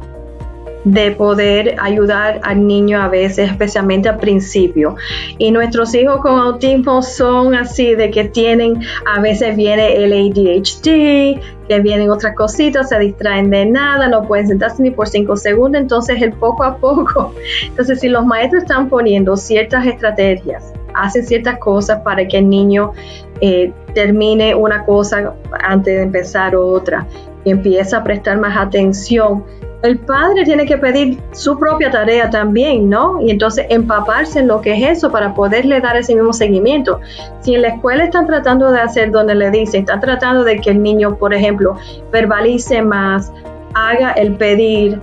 de 0.86 1.10
poder 1.10 1.74
ayudar 1.80 2.38
al 2.44 2.64
niño 2.64 3.02
a 3.02 3.08
veces, 3.08 3.50
especialmente 3.50 4.08
al 4.08 4.18
principio. 4.18 4.94
Y 5.36 5.50
nuestros 5.50 5.92
hijos 5.96 6.20
con 6.20 6.38
autismo 6.38 7.02
son 7.02 7.56
así, 7.56 7.96
de 7.96 8.12
que 8.12 8.26
tienen, 8.26 8.80
a 9.04 9.20
veces 9.20 9.56
viene 9.56 9.96
el 9.96 10.12
ADHD, 10.12 11.40
que 11.68 11.80
vienen 11.80 12.08
otras 12.08 12.36
cositas, 12.36 12.90
se 12.90 13.00
distraen 13.00 13.50
de 13.50 13.66
nada, 13.66 14.06
no 14.06 14.22
pueden 14.28 14.46
sentarse 14.46 14.80
ni 14.80 14.92
por 14.92 15.08
cinco 15.08 15.36
segundos, 15.36 15.82
entonces 15.82 16.22
el 16.22 16.32
poco 16.34 16.62
a 16.62 16.76
poco. 16.76 17.34
Entonces 17.66 17.98
si 17.98 18.08
los 18.08 18.24
maestros 18.24 18.62
están 18.62 18.88
poniendo 18.88 19.36
ciertas 19.36 19.84
estrategias, 19.86 20.72
hacen 20.94 21.26
ciertas 21.26 21.58
cosas 21.58 22.00
para 22.02 22.28
que 22.28 22.38
el 22.38 22.48
niño 22.48 22.92
eh, 23.40 23.72
termine 23.92 24.54
una 24.54 24.84
cosa 24.84 25.34
antes 25.64 25.96
de 25.96 26.02
empezar 26.02 26.54
otra, 26.54 27.08
y 27.46 27.50
empieza 27.50 27.98
a 27.98 28.04
prestar 28.04 28.38
más 28.38 28.56
atención, 28.56 29.44
el 29.82 29.98
padre 29.98 30.44
tiene 30.44 30.66
que 30.66 30.78
pedir 30.78 31.18
su 31.32 31.58
propia 31.58 31.90
tarea 31.90 32.30
también, 32.30 32.88
¿no? 32.88 33.20
Y 33.20 33.30
entonces 33.30 33.66
empaparse 33.68 34.40
en 34.40 34.48
lo 34.48 34.60
que 34.60 34.72
es 34.72 34.98
eso 34.98 35.10
para 35.10 35.34
poderle 35.34 35.80
dar 35.80 35.96
ese 35.96 36.14
mismo 36.14 36.32
seguimiento. 36.32 37.00
Si 37.40 37.54
en 37.54 37.62
la 37.62 37.68
escuela 37.68 38.04
están 38.04 38.26
tratando 38.26 38.70
de 38.72 38.80
hacer 38.80 39.10
donde 39.10 39.34
le 39.34 39.50
dicen, 39.50 39.80
están 39.80 40.00
tratando 40.00 40.44
de 40.44 40.60
que 40.60 40.70
el 40.70 40.82
niño, 40.82 41.16
por 41.16 41.34
ejemplo, 41.34 41.76
verbalice 42.10 42.82
más, 42.82 43.32
haga 43.74 44.12
el 44.12 44.34
pedir, 44.34 45.00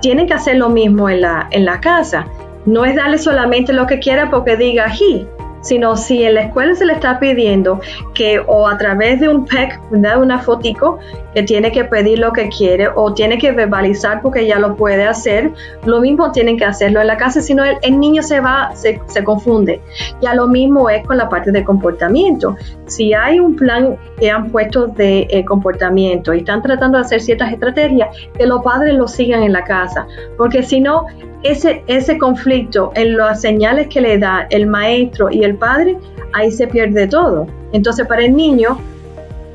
tienen 0.00 0.26
que 0.26 0.34
hacer 0.34 0.56
lo 0.56 0.68
mismo 0.68 1.08
en 1.08 1.22
la, 1.22 1.48
en 1.50 1.64
la 1.64 1.80
casa. 1.80 2.26
No 2.66 2.84
es 2.84 2.94
darle 2.94 3.18
solamente 3.18 3.72
lo 3.72 3.86
que 3.86 3.98
quiera 3.98 4.30
porque 4.30 4.56
diga 4.56 4.86
he, 4.86 5.26
sino 5.64 5.96
si 5.96 6.22
en 6.22 6.34
la 6.34 6.42
escuela 6.42 6.74
se 6.76 6.84
le 6.84 6.92
está 6.92 7.18
pidiendo 7.18 7.80
que 8.14 8.40
o 8.46 8.68
a 8.68 8.78
través 8.78 9.18
de 9.18 9.28
un 9.28 9.46
PEC, 9.46 9.80
de 9.90 10.16
una 10.16 10.38
fotico, 10.38 10.98
que 11.34 11.42
tiene 11.42 11.72
que 11.72 11.84
pedir 11.84 12.20
lo 12.20 12.32
que 12.32 12.48
quiere 12.48 12.88
o 12.94 13.12
tiene 13.12 13.38
que 13.38 13.50
verbalizar 13.50 14.22
porque 14.22 14.46
ya 14.46 14.58
lo 14.58 14.76
puede 14.76 15.04
hacer, 15.04 15.52
lo 15.84 16.00
mismo 16.00 16.30
tienen 16.30 16.56
que 16.56 16.64
hacerlo 16.64 17.00
en 17.00 17.08
la 17.08 17.16
casa, 17.16 17.40
si 17.40 17.54
no 17.54 17.64
el, 17.64 17.98
niño 17.98 18.22
se 18.22 18.40
va, 18.40 18.70
se, 18.74 19.00
confunde. 19.24 19.80
Ya 20.20 20.34
lo 20.34 20.46
mismo 20.46 20.88
es 20.88 21.04
con 21.06 21.16
la 21.16 21.28
parte 21.28 21.50
de 21.50 21.64
comportamiento. 21.64 22.56
Si 22.86 23.14
hay 23.14 23.40
un 23.40 23.56
plan 23.56 23.96
que 24.20 24.30
han 24.30 24.50
puesto 24.50 24.86
de 24.86 25.26
eh, 25.30 25.44
comportamiento 25.44 26.34
y 26.34 26.38
están 26.38 26.62
tratando 26.62 26.98
de 26.98 27.04
hacer 27.04 27.20
ciertas 27.20 27.52
estrategias, 27.52 28.16
que 28.36 28.46
los 28.46 28.62
padres 28.62 28.94
lo 28.94 29.08
sigan 29.08 29.42
en 29.42 29.52
la 29.52 29.64
casa, 29.64 30.06
porque 30.36 30.62
si 30.62 30.80
no, 30.80 31.06
ese, 31.44 31.84
ese 31.86 32.18
conflicto 32.18 32.90
en 32.96 33.16
las 33.16 33.42
señales 33.42 33.88
que 33.88 34.00
le 34.00 34.18
da 34.18 34.46
el 34.50 34.66
maestro 34.66 35.30
y 35.30 35.44
el 35.44 35.56
padre, 35.56 35.96
ahí 36.32 36.50
se 36.50 36.66
pierde 36.66 37.06
todo. 37.06 37.46
Entonces 37.72 38.06
para 38.06 38.24
el 38.24 38.34
niño 38.34 38.78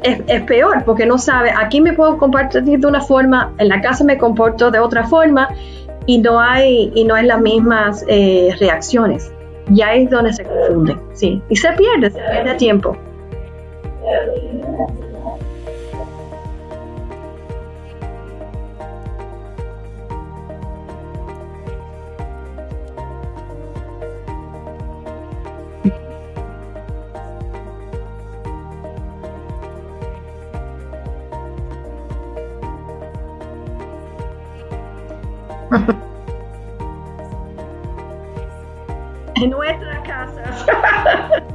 es, 0.04 0.42
peor 0.44 0.84
porque 0.86 1.06
no 1.06 1.18
sabe, 1.18 1.52
aquí 1.52 1.82
me 1.82 1.94
puedo 1.94 2.18
comportar 2.18 2.64
de 2.64 2.88
una 2.88 3.02
forma, 3.02 3.54
en 3.58 3.68
la 3.68 3.82
casa 3.82 4.04
me 4.04 4.18
comporto 4.18 4.72
de 4.72 4.80
otra 4.80 5.06
forma 5.08 5.50
y 6.06 6.20
no 6.20 6.40
hay, 6.40 6.92
y 6.96 7.04
no 7.04 7.16
hay 7.16 7.26
las 7.26 7.42
mismas 7.42 8.06
eh, 8.08 8.56
reacciones. 8.60 9.32
Ya 9.72 9.94
es 9.94 10.10
donde 10.10 10.34
se 10.34 10.44
confunden, 10.46 11.00
sí. 11.14 11.42
Y 11.50 11.56
se 11.56 11.72
pierde, 11.74 12.10
se 12.10 12.20
pierde 12.20 12.56
tiempo. 12.56 12.98
É, 39.42 39.48
não 39.48 39.64
é 39.64 39.74
casa. 40.02 40.44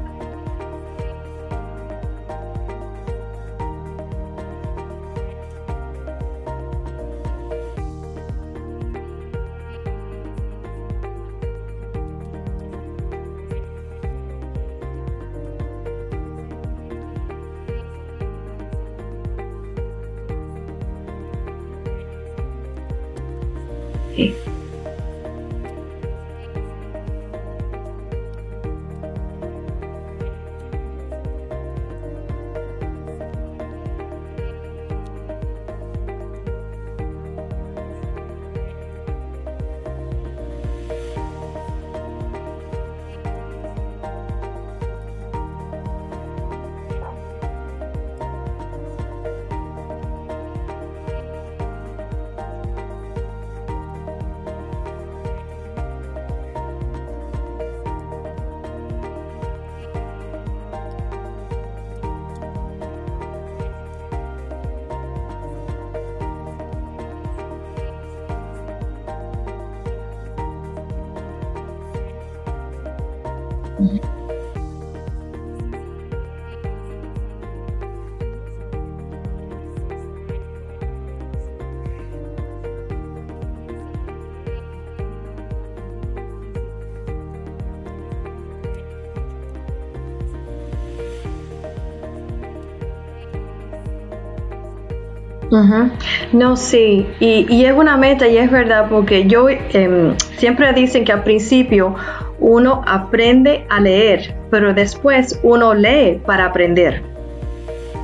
No, 96.32 96.56
sí, 96.56 97.06
y, 97.20 97.64
es 97.64 97.72
una 97.72 97.96
meta 97.96 98.26
y 98.26 98.38
es 98.38 98.50
verdad 98.50 98.88
porque 98.90 99.26
yo 99.26 99.48
em, 99.48 100.16
siempre 100.36 100.72
dicen 100.72 101.04
que 101.04 101.12
al 101.12 101.22
principio 101.22 101.94
uno 102.44 102.82
aprende 102.86 103.64
a 103.70 103.80
leer, 103.80 104.34
pero 104.50 104.74
después 104.74 105.40
uno 105.42 105.72
lee 105.72 106.20
para 106.26 106.44
aprender. 106.44 107.02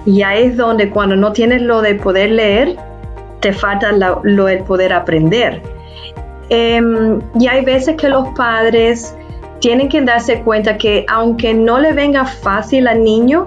Y 0.06 0.22
ahí 0.22 0.44
es 0.44 0.56
donde 0.56 0.88
cuando 0.88 1.14
no 1.14 1.30
tienes 1.32 1.60
lo 1.60 1.82
de 1.82 1.96
poder 1.96 2.30
leer, 2.30 2.74
te 3.40 3.52
falta 3.52 3.92
lo 3.92 4.46
del 4.46 4.60
poder 4.64 4.94
aprender. 4.94 5.60
Em, 6.48 7.20
y 7.38 7.48
hay 7.48 7.64
veces 7.66 7.96
que 7.96 8.08
los 8.08 8.28
padres 8.30 9.14
tienen 9.60 9.90
que 9.90 10.00
darse 10.00 10.40
cuenta 10.40 10.78
que 10.78 11.04
aunque 11.08 11.52
no 11.52 11.78
le 11.78 11.92
venga 11.92 12.24
fácil 12.24 12.88
al 12.88 13.04
niño, 13.04 13.44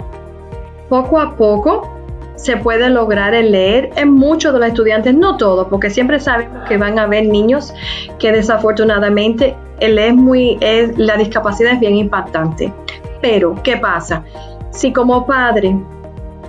poco 0.89 1.19
a 1.19 1.35
poco 1.35 1.89
se 2.35 2.55
puede 2.57 2.89
lograr 2.89 3.33
el 3.33 3.51
leer 3.51 3.89
en 3.95 4.11
muchos 4.11 4.53
de 4.53 4.59
los 4.59 4.67
estudiantes, 4.67 5.15
no 5.15 5.37
todos, 5.37 5.67
porque 5.69 5.89
siempre 5.89 6.19
sabemos 6.19 6.67
que 6.67 6.77
van 6.77 6.99
a 6.99 7.03
haber 7.03 7.25
niños 7.25 7.73
que 8.19 8.31
desafortunadamente 8.31 9.55
el 9.79 9.97
es 9.99 10.13
muy, 10.13 10.57
es, 10.61 10.97
la 10.97 11.17
discapacidad 11.17 11.73
es 11.73 11.79
bien 11.79 11.95
impactante. 11.95 12.73
Pero, 13.21 13.55
¿qué 13.63 13.77
pasa? 13.77 14.23
Si 14.71 14.91
como 14.91 15.25
padre 15.25 15.75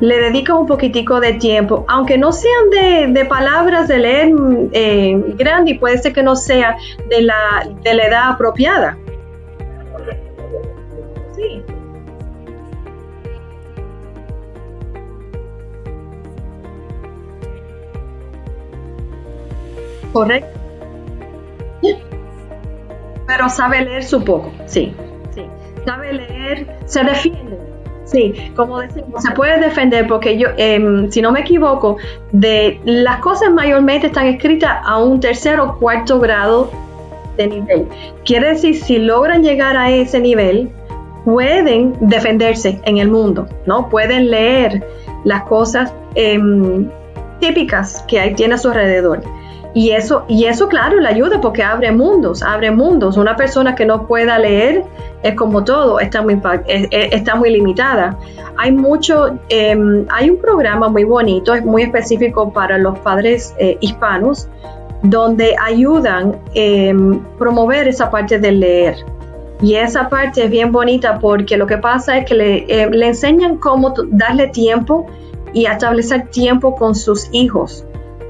le 0.00 0.18
dedicas 0.18 0.56
un 0.56 0.66
poquitico 0.66 1.20
de 1.20 1.34
tiempo, 1.34 1.84
aunque 1.88 2.18
no 2.18 2.32
sean 2.32 3.12
de, 3.12 3.24
palabras 3.24 3.88
de 3.88 3.98
leer 3.98 4.32
eh, 4.72 5.22
grande 5.36 5.72
y 5.72 5.78
puede 5.78 5.98
ser 5.98 6.12
que 6.12 6.22
no 6.22 6.36
sea 6.36 6.76
de 7.08 7.22
la, 7.22 7.68
de 7.82 7.94
la 7.94 8.06
edad 8.06 8.32
apropiada. 8.32 8.98
Sí, 11.36 11.62
Correcto. 20.12 20.60
Pero 23.26 23.48
sabe 23.48 23.82
leer 23.82 24.04
su 24.04 24.22
poco, 24.22 24.52
sí. 24.66 24.94
sí. 25.34 25.46
Sabe 25.84 26.12
leer, 26.12 26.66
se 26.86 27.04
defiende. 27.04 27.58
Sí, 28.04 28.34
como 28.54 28.80
decimos, 28.80 29.22
se 29.22 29.30
puede 29.32 29.58
defender 29.58 30.06
porque 30.06 30.38
yo, 30.38 30.48
em, 30.58 31.10
si 31.10 31.22
no 31.22 31.32
me 31.32 31.40
equivoco, 31.40 31.96
de 32.32 32.78
las 32.84 33.20
cosas 33.20 33.50
mayormente 33.50 34.08
están 34.08 34.26
escritas 34.26 34.78
a 34.84 34.98
un 34.98 35.20
tercer 35.20 35.58
o 35.58 35.78
cuarto 35.78 36.20
grado 36.20 36.70
de 37.38 37.46
nivel. 37.46 37.86
Quiere 38.24 38.50
decir, 38.50 38.76
si 38.76 38.98
logran 38.98 39.42
llegar 39.42 39.76
a 39.76 39.90
ese 39.90 40.20
nivel, 40.20 40.70
pueden 41.24 41.96
defenderse 42.00 42.80
en 42.84 42.98
el 42.98 43.10
mundo, 43.10 43.48
¿no? 43.66 43.88
Pueden 43.88 44.30
leer 44.30 44.86
las 45.24 45.44
cosas 45.44 45.92
em, 46.14 46.88
típicas 47.40 48.04
que 48.06 48.20
hay, 48.20 48.34
tiene 48.34 48.54
a 48.54 48.58
su 48.58 48.68
alrededor. 48.68 49.22
Y 49.74 49.90
eso, 49.90 50.24
y 50.28 50.44
eso, 50.44 50.68
claro, 50.68 51.00
le 51.00 51.08
ayuda 51.08 51.40
porque 51.40 51.64
abre 51.64 51.90
mundos, 51.90 52.44
abre 52.44 52.70
mundos. 52.70 53.16
Una 53.16 53.34
persona 53.34 53.74
que 53.74 53.84
no 53.84 54.06
pueda 54.06 54.38
leer 54.38 54.84
es 55.24 55.34
como 55.34 55.64
todo, 55.64 55.98
está 55.98 56.22
muy, 56.22 56.40
está 56.68 57.34
muy 57.34 57.50
limitada. 57.50 58.16
Hay 58.56 58.70
mucho, 58.70 59.36
em, 59.48 60.06
hay 60.10 60.30
un 60.30 60.36
programa 60.38 60.88
muy 60.88 61.02
bonito, 61.02 61.52
es 61.52 61.64
muy 61.64 61.82
específico 61.82 62.52
para 62.52 62.78
los 62.78 63.00
padres 63.00 63.52
eh, 63.58 63.76
hispanos, 63.80 64.46
donde 65.02 65.56
ayudan 65.60 66.34
a 66.34 66.36
em, 66.54 67.20
promover 67.36 67.88
esa 67.88 68.12
parte 68.12 68.38
de 68.38 68.52
leer. 68.52 68.96
Y 69.60 69.74
esa 69.74 70.08
parte 70.08 70.44
es 70.44 70.50
bien 70.50 70.70
bonita 70.70 71.18
porque 71.18 71.56
lo 71.56 71.66
que 71.66 71.78
pasa 71.78 72.18
es 72.18 72.26
que 72.26 72.34
le, 72.34 72.64
em, 72.68 72.90
le 72.90 73.08
enseñan 73.08 73.56
cómo 73.56 73.92
darle 74.06 74.46
tiempo 74.48 75.06
y 75.52 75.66
establecer 75.66 76.28
tiempo 76.28 76.76
con 76.76 76.94
sus 76.94 77.28
hijos 77.32 77.84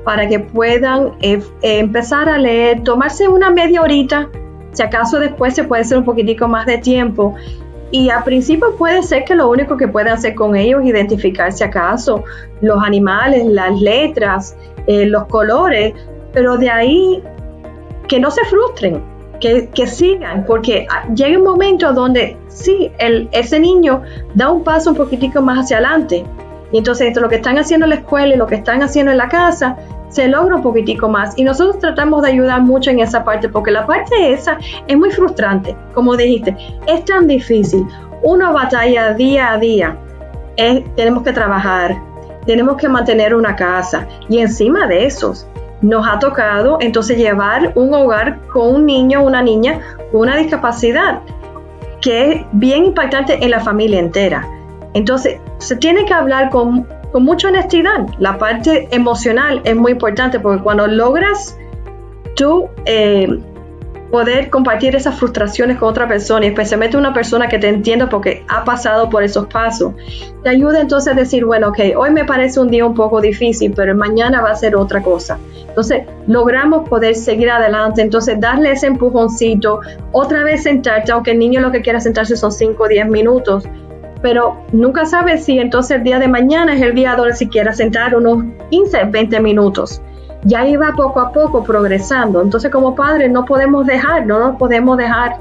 para 0.05 0.29
que 0.29 0.39
puedan 0.39 1.13
eh, 1.21 1.43
eh, 1.63 1.79
empezar 1.79 2.29
a 2.29 2.39
leer, 2.39 2.83
tomarse 2.83 3.27
una 3.27 3.51
media 3.51 3.81
horita, 3.83 4.29
si 4.73 4.83
acaso 4.83 5.19
después 5.19 5.55
se 5.55 5.65
puede 5.65 5.83
hacer 5.83 5.99
un 5.99 6.05
poquitico 6.05 6.47
más 6.47 6.67
de 6.67 6.79
tiempo. 6.79 7.35
Y 7.91 8.11
al 8.11 8.25
principio 8.25 8.77
puede 8.77 9.03
ser 9.03 9.25
que 9.25 9.35
lo 9.35 9.49
único 9.49 9.77
que 9.77 9.87
puedan 9.87 10.15
hacer 10.15 10.35
con 10.35 10.57
ellos 10.57 10.83
es 10.83 10.89
identificar 10.89 11.53
si 11.53 11.63
acaso 11.63 12.25
los 12.61 12.83
animales, 12.83 13.47
las 13.47 13.81
letras, 13.81 14.57
eh, 14.87 15.07
los 15.07 15.27
colores, 15.27 15.95
pero 16.33 16.57
de 16.57 16.71
ahí 16.71 17.23
que 18.09 18.19
no 18.19 18.31
se 18.31 18.45
frustren, 18.47 19.01
que, 19.41 19.69
que, 19.69 19.87
sigan, 19.87 20.45
porque 20.45 20.87
ah, 20.91 21.07
llega 21.15 21.39
un 21.39 21.45
momento 21.45 21.93
donde 21.93 22.37
sí, 22.49 22.91
el, 22.99 23.29
ese 23.33 23.61
niño 23.61 24.03
da 24.35 24.51
un 24.51 24.65
paso 24.65 24.91
un 24.91 24.97
poquitico 24.97 25.41
más 25.41 25.65
hacia 25.65 25.79
adelante. 25.79 26.25
Y 26.73 26.79
entonces 26.79 27.07
entre 27.07 27.23
lo 27.23 27.29
que 27.29 27.37
están 27.37 27.59
haciendo 27.59 27.87
en 27.87 27.91
la 27.91 27.97
escuela 27.97 28.35
y 28.35 28.37
lo 28.37 28.49
que 28.49 28.57
están 28.57 28.83
haciendo 28.83 29.13
en 29.13 29.19
la 29.19 29.29
casa, 29.29 29.77
se 30.15 30.29
logra 30.29 30.57
un 30.57 30.63
poquitico 30.63 31.09
más. 31.09 31.37
Y 31.37 31.43
nosotros 31.43 31.81
tratamos 31.81 32.23
de 32.23 32.29
ayudar 32.29 32.63
mucho 32.63 32.91
en 32.91 33.01
esa 33.01 33.25
parte, 33.25 33.49
porque 33.49 33.73
la 33.73 33.85
parte 33.85 34.33
esa 34.33 34.59
es 34.87 34.97
muy 34.97 35.11
frustrante, 35.11 35.77
como 35.93 36.17
dijiste, 36.17 36.57
es 36.87 37.05
tan 37.05 37.27
difícil. 37.27 37.85
Una 38.23 38.53
batalla 38.53 39.13
día 39.13 39.53
a 39.53 39.59
día. 39.59 39.99
tenemos 40.95 41.25
que 41.25 41.33
trabajar, 41.33 41.97
tenemos 42.47 42.77
que 42.77 42.89
mantener 42.89 43.35
una 43.35 43.57
casa 43.57 44.07
y 44.29 44.39
encima 44.39 44.87
de 44.87 45.07
eso 45.07 45.35
nos 45.83 46.07
ha 46.07 46.21
tocado 46.21 46.79
entonces 46.81 47.19
llevar 47.19 47.73
un 47.75 47.93
hogar 47.93 48.39
con 48.53 48.73
un 48.73 48.87
niño 48.87 49.21
o 49.21 49.27
una 49.27 49.43
niña 49.43 49.81
con 50.13 50.21
una 50.21 50.37
discapacidad 50.37 51.21
que 52.01 52.33
es 52.33 52.43
bien 52.53 52.85
impactante 52.85 53.45
en 53.45 53.51
la 53.51 53.61
familia 53.61 53.99
entera. 53.99 54.47
Entonces, 54.93 55.41
se 55.59 55.75
tiene 55.75 56.05
que 56.05 56.15
hablar 56.15 56.51
con 56.51 56.87
con 57.15 57.23
mucha 57.23 57.47
honestidad. 57.47 58.09
La 58.19 58.39
parte 58.39 58.89
emocional 58.91 59.63
es 59.63 59.77
muy 59.77 59.93
importante 59.93 60.41
porque 60.41 60.61
cuando 60.65 60.89
logras 60.89 61.57
tú 62.35 62.69
eh, 62.87 63.39
poder 64.11 64.51
compartir 64.51 64.97
esas 64.97 65.17
frustraciones 65.17 65.79
con 65.79 65.91
otra 65.91 66.09
persona, 66.09 66.45
y 66.45 66.49
especialmente 66.49 66.97
una 66.97 67.15
persona 67.15 67.47
que 67.47 67.61
te 67.61 67.69
entienda 67.69 68.09
porque 68.09 68.45
ha 68.49 68.65
pasado 68.65 69.11
por 69.11 69.23
esos 69.23 69.47
pasos, 69.47 69.95
te 70.43 70.49
ayuda 70.49 70.81
entonces 70.81 71.13
a 71.13 71.15
decir, 71.17 71.45
bueno, 71.45 71.69
ok, 71.69 71.79
hoy 71.97 72.11
me 72.11 72.25
parece 72.25 72.59
un 72.59 72.67
día 72.67 72.85
un 72.85 72.95
poco 72.95 73.21
difícil, 73.21 73.73
pero 73.77 73.95
mañana 73.95 74.41
va 74.41 74.51
a 74.51 74.57
ser 74.57 74.75
otra 74.75 75.01
cosa. 75.01 75.39
Entonces, 75.69 76.03
logramos 76.27 76.89
poder 76.89 77.15
seguir 77.15 77.49
adelante, 77.49 78.03
entonces 78.03 78.41
darle 78.41 78.73
ese 78.73 78.89
empujoncito, 78.89 79.83
otra 80.11 80.43
vez 80.43 80.65
sentarte, 80.65 81.13
aunque 81.13 81.31
el 81.31 81.39
niño 81.39 81.61
lo 81.61 81.71
que 81.71 81.81
quiera 81.81 82.01
sentarse 82.01 82.37
son 82.37 82.51
5 82.51 82.83
o 82.83 82.89
10 82.89 83.09
minutos, 83.09 83.69
pero 84.25 84.57
nunca 84.73 85.05
sabes 85.05 85.45
si 85.45 85.59
entonces 85.59 85.99
el 85.99 86.03
día 86.03 86.19
de 86.19 86.29
mañana 86.29 86.75
es 86.75 86.81
el 86.81 86.95
día 86.95 87.15
donde 87.15 87.35
si 87.35 87.47
quieras 87.47 87.77
sentar 87.77 88.17
unos 88.17 88.43
15, 88.71 89.05
20 89.11 89.39
minutos. 89.41 90.01
Ya 90.45 90.67
iba 90.67 90.95
poco 90.97 91.21
a 91.21 91.31
poco 91.31 91.63
progresando. 91.63 92.41
Entonces 92.41 92.71
como 92.71 92.95
padres 92.95 93.31
no 93.31 93.45
podemos 93.45 93.85
dejar, 93.87 94.25
no 94.25 94.39
nos 94.39 94.57
podemos 94.57 94.97
dejar 94.97 95.37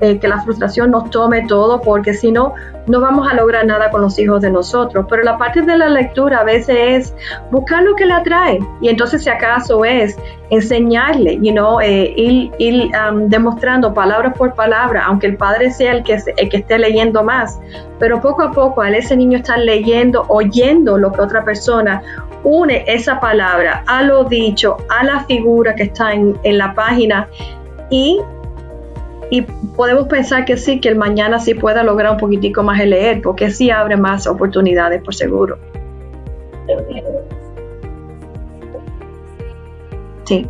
eh, 0.00 0.18
que 0.18 0.26
la 0.26 0.42
frustración 0.42 0.90
nos 0.90 1.08
tome 1.10 1.46
todo, 1.46 1.80
porque 1.80 2.14
si 2.14 2.32
no, 2.32 2.54
no 2.88 3.00
vamos 3.00 3.28
a 3.30 3.34
lograr 3.34 3.64
nada 3.64 3.90
con 3.90 4.02
los 4.02 4.18
hijos 4.18 4.42
de 4.42 4.50
nosotros. 4.50 5.06
Pero 5.08 5.22
la 5.22 5.38
parte 5.38 5.62
de 5.62 5.78
la 5.78 5.88
lectura 5.88 6.40
a 6.40 6.44
veces 6.44 6.76
es 6.78 7.14
buscar 7.50 7.82
lo 7.84 7.94
que 7.94 8.04
le 8.04 8.12
atrae 8.12 8.58
y 8.80 8.88
entonces 8.88 9.22
si 9.22 9.30
acaso 9.30 9.84
es 9.84 10.16
enseñarle, 10.50 11.38
you 11.40 11.52
know, 11.52 11.80
eh, 11.80 12.12
ir, 12.58 12.90
um, 13.08 13.28
demostrando 13.28 13.94
palabra 13.94 14.32
por 14.32 14.54
palabra, 14.54 15.04
aunque 15.06 15.28
el 15.28 15.36
padre 15.36 15.70
sea 15.70 15.92
el 15.92 16.02
que, 16.02 16.18
el 16.36 16.48
que 16.48 16.56
esté 16.56 16.78
leyendo 16.78 17.22
más, 17.22 17.60
pero 17.98 18.20
poco 18.20 18.42
a 18.42 18.50
poco 18.50 18.82
al 18.82 18.94
ese 18.94 19.16
niño 19.16 19.38
estar 19.38 19.58
leyendo, 19.58 20.24
oyendo 20.28 20.98
lo 20.98 21.12
que 21.12 21.22
otra 21.22 21.44
persona 21.44 22.02
une 22.42 22.84
esa 22.86 23.20
palabra 23.20 23.84
a 23.86 24.02
lo 24.02 24.24
dicho, 24.24 24.76
a 24.90 25.04
la 25.04 25.24
figura 25.24 25.74
que 25.74 25.84
está 25.84 26.12
en, 26.12 26.36
en 26.42 26.58
la 26.58 26.74
página 26.74 27.28
y 27.90 28.20
y 29.30 29.42
podemos 29.42 30.06
pensar 30.08 30.44
que 30.44 30.56
sí, 30.56 30.80
que 30.80 30.88
el 30.88 30.96
mañana 30.96 31.38
sí 31.38 31.54
pueda 31.54 31.82
lograr 31.82 32.12
un 32.12 32.18
poquitico 32.18 32.62
más 32.62 32.80
el 32.80 32.90
leer, 32.90 33.22
porque 33.22 33.50
sí 33.50 33.70
abre 33.70 33.96
más 33.96 34.26
oportunidades 34.26 35.02
por 35.02 35.14
seguro. 35.14 35.58
Sí. 40.24 40.46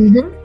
Mm-hmm. 0.00 0.40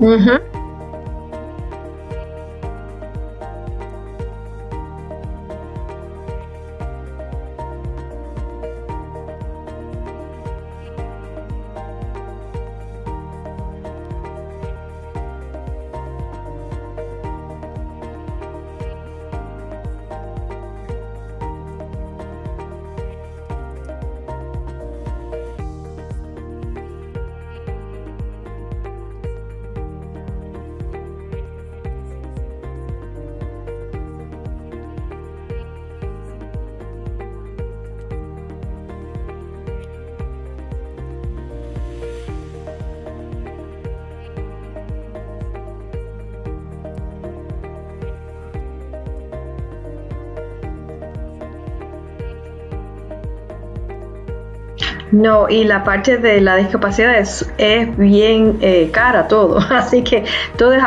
Hı 0.00 0.14
hı. 0.14 0.55
No, 55.16 55.48
y 55.48 55.64
la 55.64 55.82
parte 55.82 56.18
de 56.18 56.42
la 56.42 56.56
discapacidad 56.56 57.16
es, 57.16 57.96
bien 57.96 58.58
eh, 58.60 58.90
cara 58.92 59.28
todo, 59.28 59.58
así 59.70 60.02
que 60.02 60.24
todo 60.58 60.74
es, 60.74 60.82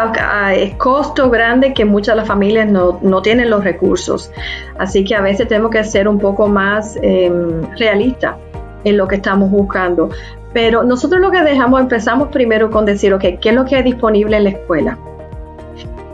es, 0.56 0.76
costo 0.76 1.32
grande 1.32 1.74
que 1.74 1.84
muchas 1.84 2.14
de 2.14 2.18
las 2.18 2.28
familias 2.28 2.68
no, 2.68 3.22
tienen 3.24 3.50
los 3.50 3.64
recursos, 3.64 4.32
así 4.78 5.04
que 5.04 5.16
a 5.16 5.22
veces 5.22 5.48
tenemos 5.48 5.72
que 5.72 5.84
ser 5.84 6.08
un 6.08 6.20
poco 6.20 6.48
más 6.48 6.96
em, 7.02 7.64
realistas 7.76 8.36
en 8.84 8.98
lo 8.98 9.08
que 9.08 9.16
estamos 9.16 9.50
buscando. 9.50 10.10
Pero 10.54 10.84
nosotros 10.84 11.20
lo 11.22 11.32
que 11.32 11.42
dejamos, 11.42 11.82
empezamos 11.82 12.28
primero 12.28 12.70
con 12.70 12.86
decir, 12.86 13.12
ok, 13.16 13.24
¿qué 13.42 13.50
es 13.50 13.56
lo 13.56 13.66
que 13.66 13.78
hay 13.78 13.84
disponible 13.84 14.38
en 14.38 14.44
la 14.44 14.50
escuela? 14.52 15.00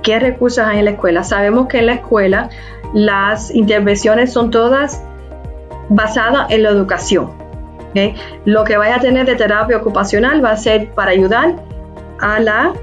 ¿Qué 0.03 0.19
recursos 0.19 0.63
hay 0.63 0.79
en 0.79 0.85
la 0.85 0.91
escuela? 0.91 1.25
Sabemos 1.25 1.67
que 1.67 1.79
en 1.79 1.87
la 1.87 1.93
escuela 1.95 2.49
las 2.93 3.53
intervenciones 3.53 4.31
son 4.31 4.51
todas 4.51 5.03
basadas 5.89 6.49
en 6.49 6.63
la 6.63 6.69
educación 6.69 7.44
lo 8.45 8.63
que 8.63 8.77
vaya 8.77 8.95
a 8.95 8.99
tener 8.99 9.25
de 9.25 9.35
terapia 9.35 9.77
ocupacional 9.77 10.43
va 10.43 10.51
a 10.51 10.57
ser 10.57 10.89
para 10.91 11.11
ayudar 11.11 11.55
a 12.19 12.39
la 12.39 12.73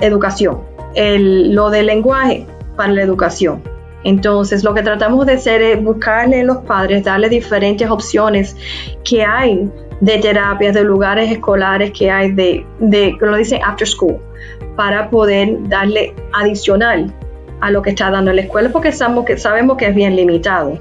educación. 0.00 0.60
lo 0.94 1.70
del 1.70 1.86
lenguaje 1.86 2.46
para 2.76 2.92
la 2.92 3.02
educación. 3.02 3.62
Entonces, 4.04 4.64
lo 4.64 4.74
que 4.74 4.82
tratamos 4.82 5.26
de 5.26 5.34
hacer 5.34 5.60
es 5.60 5.82
buscarle 5.82 6.40
a 6.40 6.44
los 6.44 6.58
padres, 6.58 7.04
darle 7.04 7.28
diferentes 7.28 7.90
opciones 7.90 8.56
que 9.04 9.24
hay 9.24 9.70
de 10.00 10.18
terapias, 10.18 10.74
de 10.74 10.84
lugares 10.84 11.30
escolares 11.30 11.92
que 11.92 12.10
hay 12.10 12.30
de, 12.32 12.64
de 12.78 13.16
lo 13.20 13.36
dicen 13.36 13.60
after 13.64 13.86
school, 13.86 14.18
para 14.76 15.10
poder 15.10 15.68
darle 15.68 16.14
adicional 16.32 17.12
a 17.60 17.70
lo 17.70 17.82
que 17.82 17.90
está 17.90 18.10
dando 18.10 18.32
la 18.32 18.42
escuela, 18.42 18.70
porque 18.70 18.92
sabemos 18.92 19.24
que, 19.24 19.36
sabemos 19.36 19.76
que 19.76 19.88
es 19.88 19.94
bien 19.94 20.14
limitado. 20.14 20.78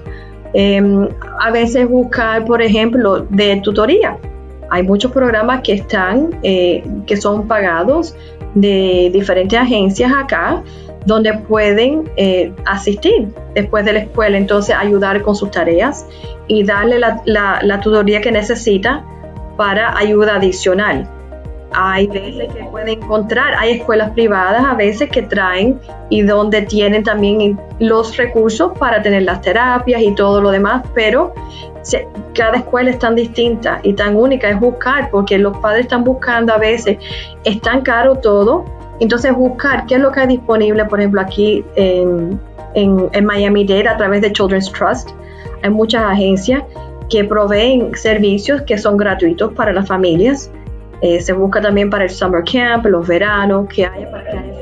Em, 0.53 1.07
a 1.39 1.51
veces 1.51 1.87
buscar, 1.87 2.45
por 2.45 2.61
ejemplo, 2.61 3.19
de 3.29 3.59
tutoría. 3.61 4.17
Hay 4.69 4.83
muchos 4.83 5.11
programas 5.11 5.61
que 5.61 5.73
están, 5.73 6.39
eh, 6.43 6.83
que 7.05 7.17
son 7.17 7.47
pagados 7.47 8.15
de 8.53 9.09
diferentes 9.13 9.57
agencias 9.57 10.11
acá, 10.13 10.63
donde 11.05 11.33
pueden 11.33 12.09
eh, 12.17 12.51
asistir 12.65 13.29
después 13.53 13.85
de 13.85 13.93
la 13.93 13.99
escuela, 13.99 14.37
entonces 14.37 14.75
ayudar 14.75 15.21
con 15.21 15.35
sus 15.35 15.51
tareas 15.51 16.05
y 16.47 16.63
darle 16.63 16.99
la, 16.99 17.21
la 17.25 17.79
tutoría 17.79 18.19
que 18.19 18.31
necesita 18.31 19.05
para 19.55 19.97
ayuda 19.97 20.35
adicional 20.35 21.09
hay 21.73 22.07
veces 22.07 22.53
que 22.53 22.63
pueden 22.65 23.01
encontrar, 23.01 23.53
hay 23.57 23.73
escuelas 23.79 24.11
privadas 24.11 24.63
a 24.65 24.73
veces 24.73 25.09
que 25.09 25.21
traen 25.21 25.79
y 26.09 26.21
donde 26.21 26.61
tienen 26.63 27.03
también 27.03 27.59
los 27.79 28.15
recursos 28.17 28.77
para 28.77 29.01
tener 29.01 29.23
las 29.23 29.41
terapias 29.41 30.01
y 30.01 30.15
todo 30.15 30.41
lo 30.41 30.51
demás, 30.51 30.83
pero 30.93 31.33
cada 32.33 32.57
escuela 32.57 32.89
es 32.89 32.99
tan 32.99 33.15
distinta 33.15 33.79
y 33.83 33.93
tan 33.93 34.15
única, 34.15 34.49
es 34.49 34.59
buscar, 34.59 35.09
porque 35.09 35.37
los 35.37 35.57
padres 35.57 35.85
están 35.85 36.03
buscando 36.03 36.53
a 36.53 36.57
veces, 36.57 36.97
es 37.43 37.61
tan 37.61 37.81
caro 37.81 38.15
todo, 38.15 38.65
entonces 38.99 39.33
buscar 39.33 39.85
qué 39.85 39.95
es 39.95 40.01
lo 40.01 40.11
que 40.11 40.21
hay 40.21 40.27
disponible, 40.27 40.85
por 40.85 40.99
ejemplo, 40.99 41.21
aquí 41.21 41.63
en, 41.75 42.39
en 42.73 43.25
Miami-Dade 43.25 43.87
a 43.87 43.97
través 43.97 44.21
de 44.21 44.31
Children's 44.31 44.71
Trust, 44.71 45.11
hay 45.63 45.69
muchas 45.69 46.03
agencias 46.03 46.63
que 47.09 47.23
proveen 47.23 47.95
servicios 47.95 48.61
que 48.63 48.77
son 48.77 48.97
gratuitos 48.97 49.53
para 49.53 49.71
las 49.71 49.87
familias 49.87 50.51
eh, 51.01 51.21
se 51.21 51.33
busca 51.33 51.61
también 51.61 51.89
para 51.89 52.05
el 52.05 52.09
summer 52.09 52.43
camp, 52.43 52.85
los 52.85 53.07
veranos, 53.07 53.67
que 53.67 53.85
haya 53.85 54.09
para 54.09 54.23
que 54.23 54.37
haya 54.37 54.53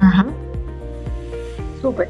Ajá. 0.00 0.26
Súper. 1.80 2.08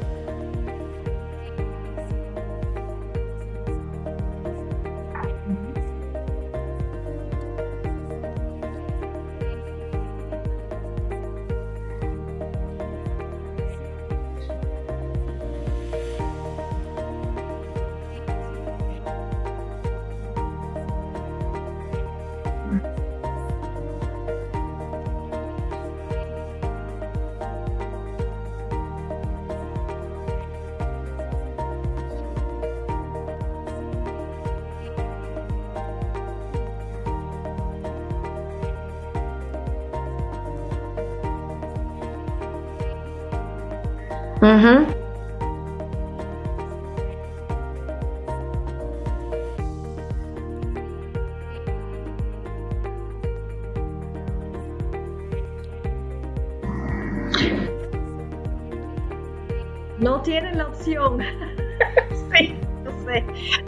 No 59.99 60.21
tienen 60.23 60.57
la 60.57 60.65
opción. 60.65 61.19
sí. 62.33 62.55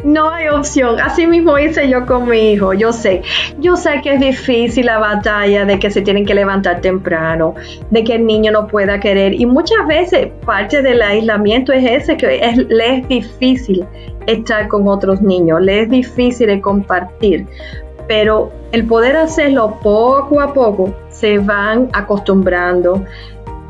No 0.03 0.29
hay 0.29 0.47
opción. 0.47 0.99
Así 0.99 1.27
mismo 1.27 1.57
hice 1.57 1.87
yo 1.89 2.05
con 2.05 2.27
mi 2.27 2.53
hijo. 2.53 2.73
Yo 2.73 2.91
sé. 2.91 3.21
Yo 3.59 3.75
sé 3.75 4.01
que 4.01 4.13
es 4.13 4.19
difícil 4.19 4.85
la 4.85 4.97
batalla 4.97 5.65
de 5.65 5.79
que 5.79 5.91
se 5.91 6.01
tienen 6.01 6.25
que 6.25 6.33
levantar 6.33 6.81
temprano, 6.81 7.55
de 7.89 8.03
que 8.03 8.15
el 8.15 8.25
niño 8.25 8.51
no 8.51 8.67
pueda 8.67 8.99
querer. 8.99 9.33
Y 9.33 9.45
muchas 9.45 9.85
veces 9.87 10.29
parte 10.45 10.81
del 10.81 11.01
aislamiento 11.01 11.73
es 11.73 12.03
ese, 12.03 12.17
que 12.17 12.39
es, 12.39 12.57
le 12.57 12.97
es 12.97 13.07
difícil 13.07 13.85
estar 14.27 14.67
con 14.67 14.87
otros 14.87 15.21
niños, 15.21 15.61
le 15.61 15.81
es 15.81 15.89
difícil 15.89 16.61
compartir. 16.61 17.45
Pero 18.07 18.51
el 18.71 18.85
poder 18.85 19.15
hacerlo 19.15 19.79
poco 19.81 20.41
a 20.41 20.53
poco, 20.53 20.93
se 21.09 21.37
van 21.39 21.89
acostumbrando 21.93 23.03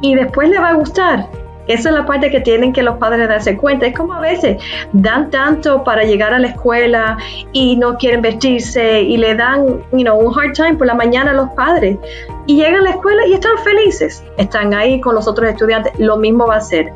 y 0.02 0.16
después 0.16 0.50
le 0.50 0.60
va 0.60 0.70
a 0.70 0.74
gustar 0.74 1.28
esa 1.68 1.90
es 1.90 1.96
la 1.96 2.06
parte 2.06 2.30
que 2.30 2.42
tienen 2.42 2.74
que 2.74 2.84
los 2.84 2.98
padres 2.98 3.28
darse 3.28 3.58
cuenta. 3.58 3.86
Es 3.86 3.96
como 3.96 4.14
a 4.14 4.20
veces 4.20 4.62
dan 4.92 5.30
tanto 5.30 5.84
para 5.84 6.04
llegar 6.04 6.34
a 6.34 6.40
la 6.40 6.48
escuela 6.48 7.18
y 7.54 7.78
no 7.78 7.98
quieren 7.98 8.22
vestirse 8.22 9.02
y 9.02 9.18
le 9.18 9.36
dan 9.36 9.84
un 9.92 10.08
hard 10.08 10.54
time 10.54 10.76
por 10.76 10.88
la 10.88 10.94
mañana 10.94 11.32
a 11.32 11.34
los 11.34 11.50
padres. 11.52 11.98
Y 12.46 12.58
llegan 12.58 12.76
a 12.76 12.82
la 12.82 12.90
escuela 12.92 13.26
y 13.26 13.34
están 13.34 13.58
felices. 13.60 14.24
Están 14.38 14.74
ahí 14.74 15.00
con 15.00 15.16
los 15.16 15.28
otros 15.28 15.50
estudiantes. 15.50 15.94
Lo 15.98 16.18
mismo 16.18 16.48
va 16.48 16.58
a 16.58 16.62
ser. 16.62 16.92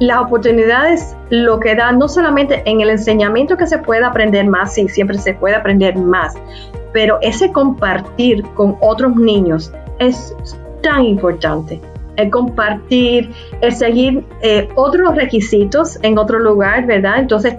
Las 0.00 0.18
oportunidades 0.18 1.16
lo 1.28 1.58
que 1.58 1.74
dan 1.74 1.98
no 1.98 2.08
solamente 2.08 2.62
en 2.64 2.80
el 2.80 2.90
enseñamiento 2.90 3.56
que 3.56 3.66
se 3.66 3.78
puede 3.78 4.04
aprender 4.04 4.46
más, 4.46 4.74
sí, 4.74 4.88
siempre 4.88 5.18
se 5.18 5.34
puede 5.34 5.56
aprender 5.56 5.96
más, 5.96 6.36
pero 6.92 7.18
ese 7.20 7.50
compartir 7.50 8.44
con 8.54 8.76
otros 8.80 9.16
niños 9.16 9.72
es 9.98 10.36
tan 10.82 11.04
importante 11.04 11.80
el 12.18 12.30
compartir, 12.30 13.30
el 13.60 13.72
seguir 13.72 14.24
eh, 14.42 14.68
otros 14.74 15.14
requisitos 15.14 15.98
en 16.02 16.18
otro 16.18 16.38
lugar, 16.40 16.84
¿verdad? 16.84 17.20
Entonces 17.20 17.56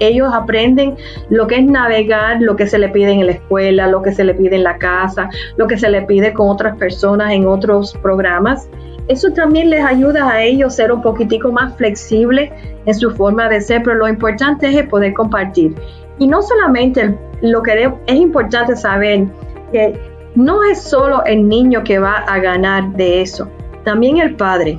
ellos 0.00 0.32
aprenden 0.32 0.96
lo 1.28 1.46
que 1.46 1.56
es 1.56 1.66
navegar, 1.66 2.40
lo 2.40 2.56
que 2.56 2.66
se 2.66 2.78
le 2.78 2.88
pide 2.88 3.12
en 3.12 3.26
la 3.26 3.32
escuela, 3.32 3.86
lo 3.86 4.02
que 4.02 4.12
se 4.12 4.24
le 4.24 4.34
pide 4.34 4.56
en 4.56 4.64
la 4.64 4.78
casa, 4.78 5.28
lo 5.56 5.66
que 5.66 5.78
se 5.78 5.90
le 5.90 6.02
pide 6.02 6.32
con 6.32 6.48
otras 6.48 6.76
personas 6.76 7.32
en 7.32 7.46
otros 7.46 7.94
programas. 8.02 8.68
Eso 9.08 9.30
también 9.32 9.70
les 9.70 9.84
ayuda 9.84 10.30
a 10.30 10.42
ellos 10.42 10.74
ser 10.74 10.90
un 10.90 11.02
poquitico 11.02 11.52
más 11.52 11.76
flexibles 11.76 12.50
en 12.86 12.94
su 12.94 13.10
forma 13.10 13.48
de 13.48 13.60
ser, 13.60 13.82
pero 13.82 13.96
lo 13.96 14.08
importante 14.08 14.68
es 14.68 14.76
el 14.76 14.88
poder 14.88 15.12
compartir. 15.12 15.74
Y 16.18 16.26
no 16.26 16.40
solamente 16.42 17.14
lo 17.42 17.62
que 17.62 17.92
es 18.06 18.16
importante 18.16 18.74
saber 18.74 19.26
que 19.70 19.98
no 20.34 20.64
es 20.64 20.80
solo 20.80 21.24
el 21.24 21.48
niño 21.48 21.84
que 21.84 21.98
va 21.98 22.18
a 22.18 22.38
ganar 22.38 22.92
de 22.92 23.22
eso, 23.22 23.50
también 23.88 24.18
el 24.18 24.34
padre. 24.34 24.78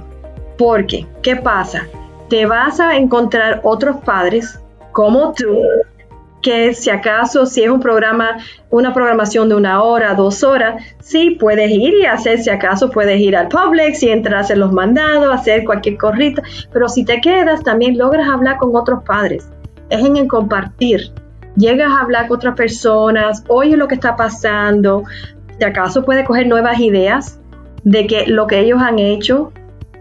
Porque, 0.55 1.07
¿qué 1.23 1.35
pasa? 1.35 1.87
Te 2.29 2.45
vas 2.45 2.79
a 2.79 2.95
encontrar 2.95 3.59
otros 3.63 3.97
padres 4.05 4.59
como 4.91 5.33
tú, 5.33 5.63
que 6.43 6.75
si 6.75 6.91
acaso, 6.91 7.47
si 7.47 7.63
es 7.63 7.71
un 7.71 7.79
programa, 7.79 8.37
una 8.69 8.93
programación 8.93 9.49
de 9.49 9.55
una 9.55 9.81
hora, 9.81 10.13
dos 10.13 10.43
horas, 10.43 10.83
sí 10.99 11.31
puedes 11.39 11.71
ir 11.71 11.95
y 11.95 12.05
hacer, 12.05 12.37
si 12.37 12.51
acaso 12.51 12.91
puedes 12.91 13.19
ir 13.19 13.35
al 13.35 13.47
Publix 13.47 14.03
y 14.03 14.09
entrar 14.09 14.35
a 14.35 14.39
hacer 14.41 14.59
los 14.59 14.71
mandados, 14.71 15.33
hacer 15.33 15.63
cualquier 15.63 15.97
corrita, 15.97 16.43
pero 16.71 16.87
si 16.87 17.03
te 17.03 17.19
quedas, 17.19 17.63
también 17.63 17.97
logras 17.97 18.29
hablar 18.29 18.57
con 18.57 18.75
otros 18.75 19.03
padres. 19.03 19.49
Es 19.89 20.05
en 20.05 20.17
el 20.17 20.27
compartir. 20.27 21.11
Llegas 21.55 21.91
a 21.91 22.01
hablar 22.01 22.27
con 22.27 22.37
otras 22.37 22.55
personas, 22.55 23.43
oye 23.47 23.75
lo 23.75 23.87
que 23.87 23.95
está 23.95 24.15
pasando, 24.15 25.01
si 25.57 25.65
acaso 25.65 26.05
puedes 26.05 26.27
coger 26.27 26.45
nuevas 26.45 26.79
ideas, 26.79 27.38
de 27.89 28.05
que 28.05 28.27
lo 28.27 28.45
que 28.45 28.59
ellos 28.59 28.79
han 28.81 28.99
hecho, 28.99 29.51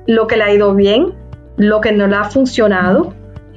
lo 0.07 0.27
que 0.27 0.37
le 0.37 0.45
ha 0.45 0.53
ido 0.53 0.75
bien, 0.75 1.15
lo 1.57 1.81
que 1.81 1.91
no 1.91 2.07
le 2.07 2.17
ha 2.17 2.25
funcionado. 2.25 3.15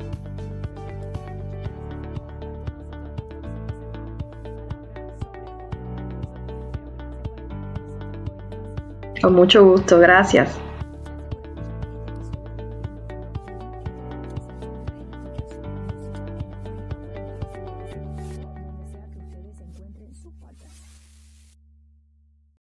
Con 9.20 9.34
mucho 9.34 9.62
gusto, 9.62 9.98
gracias. 9.98 10.58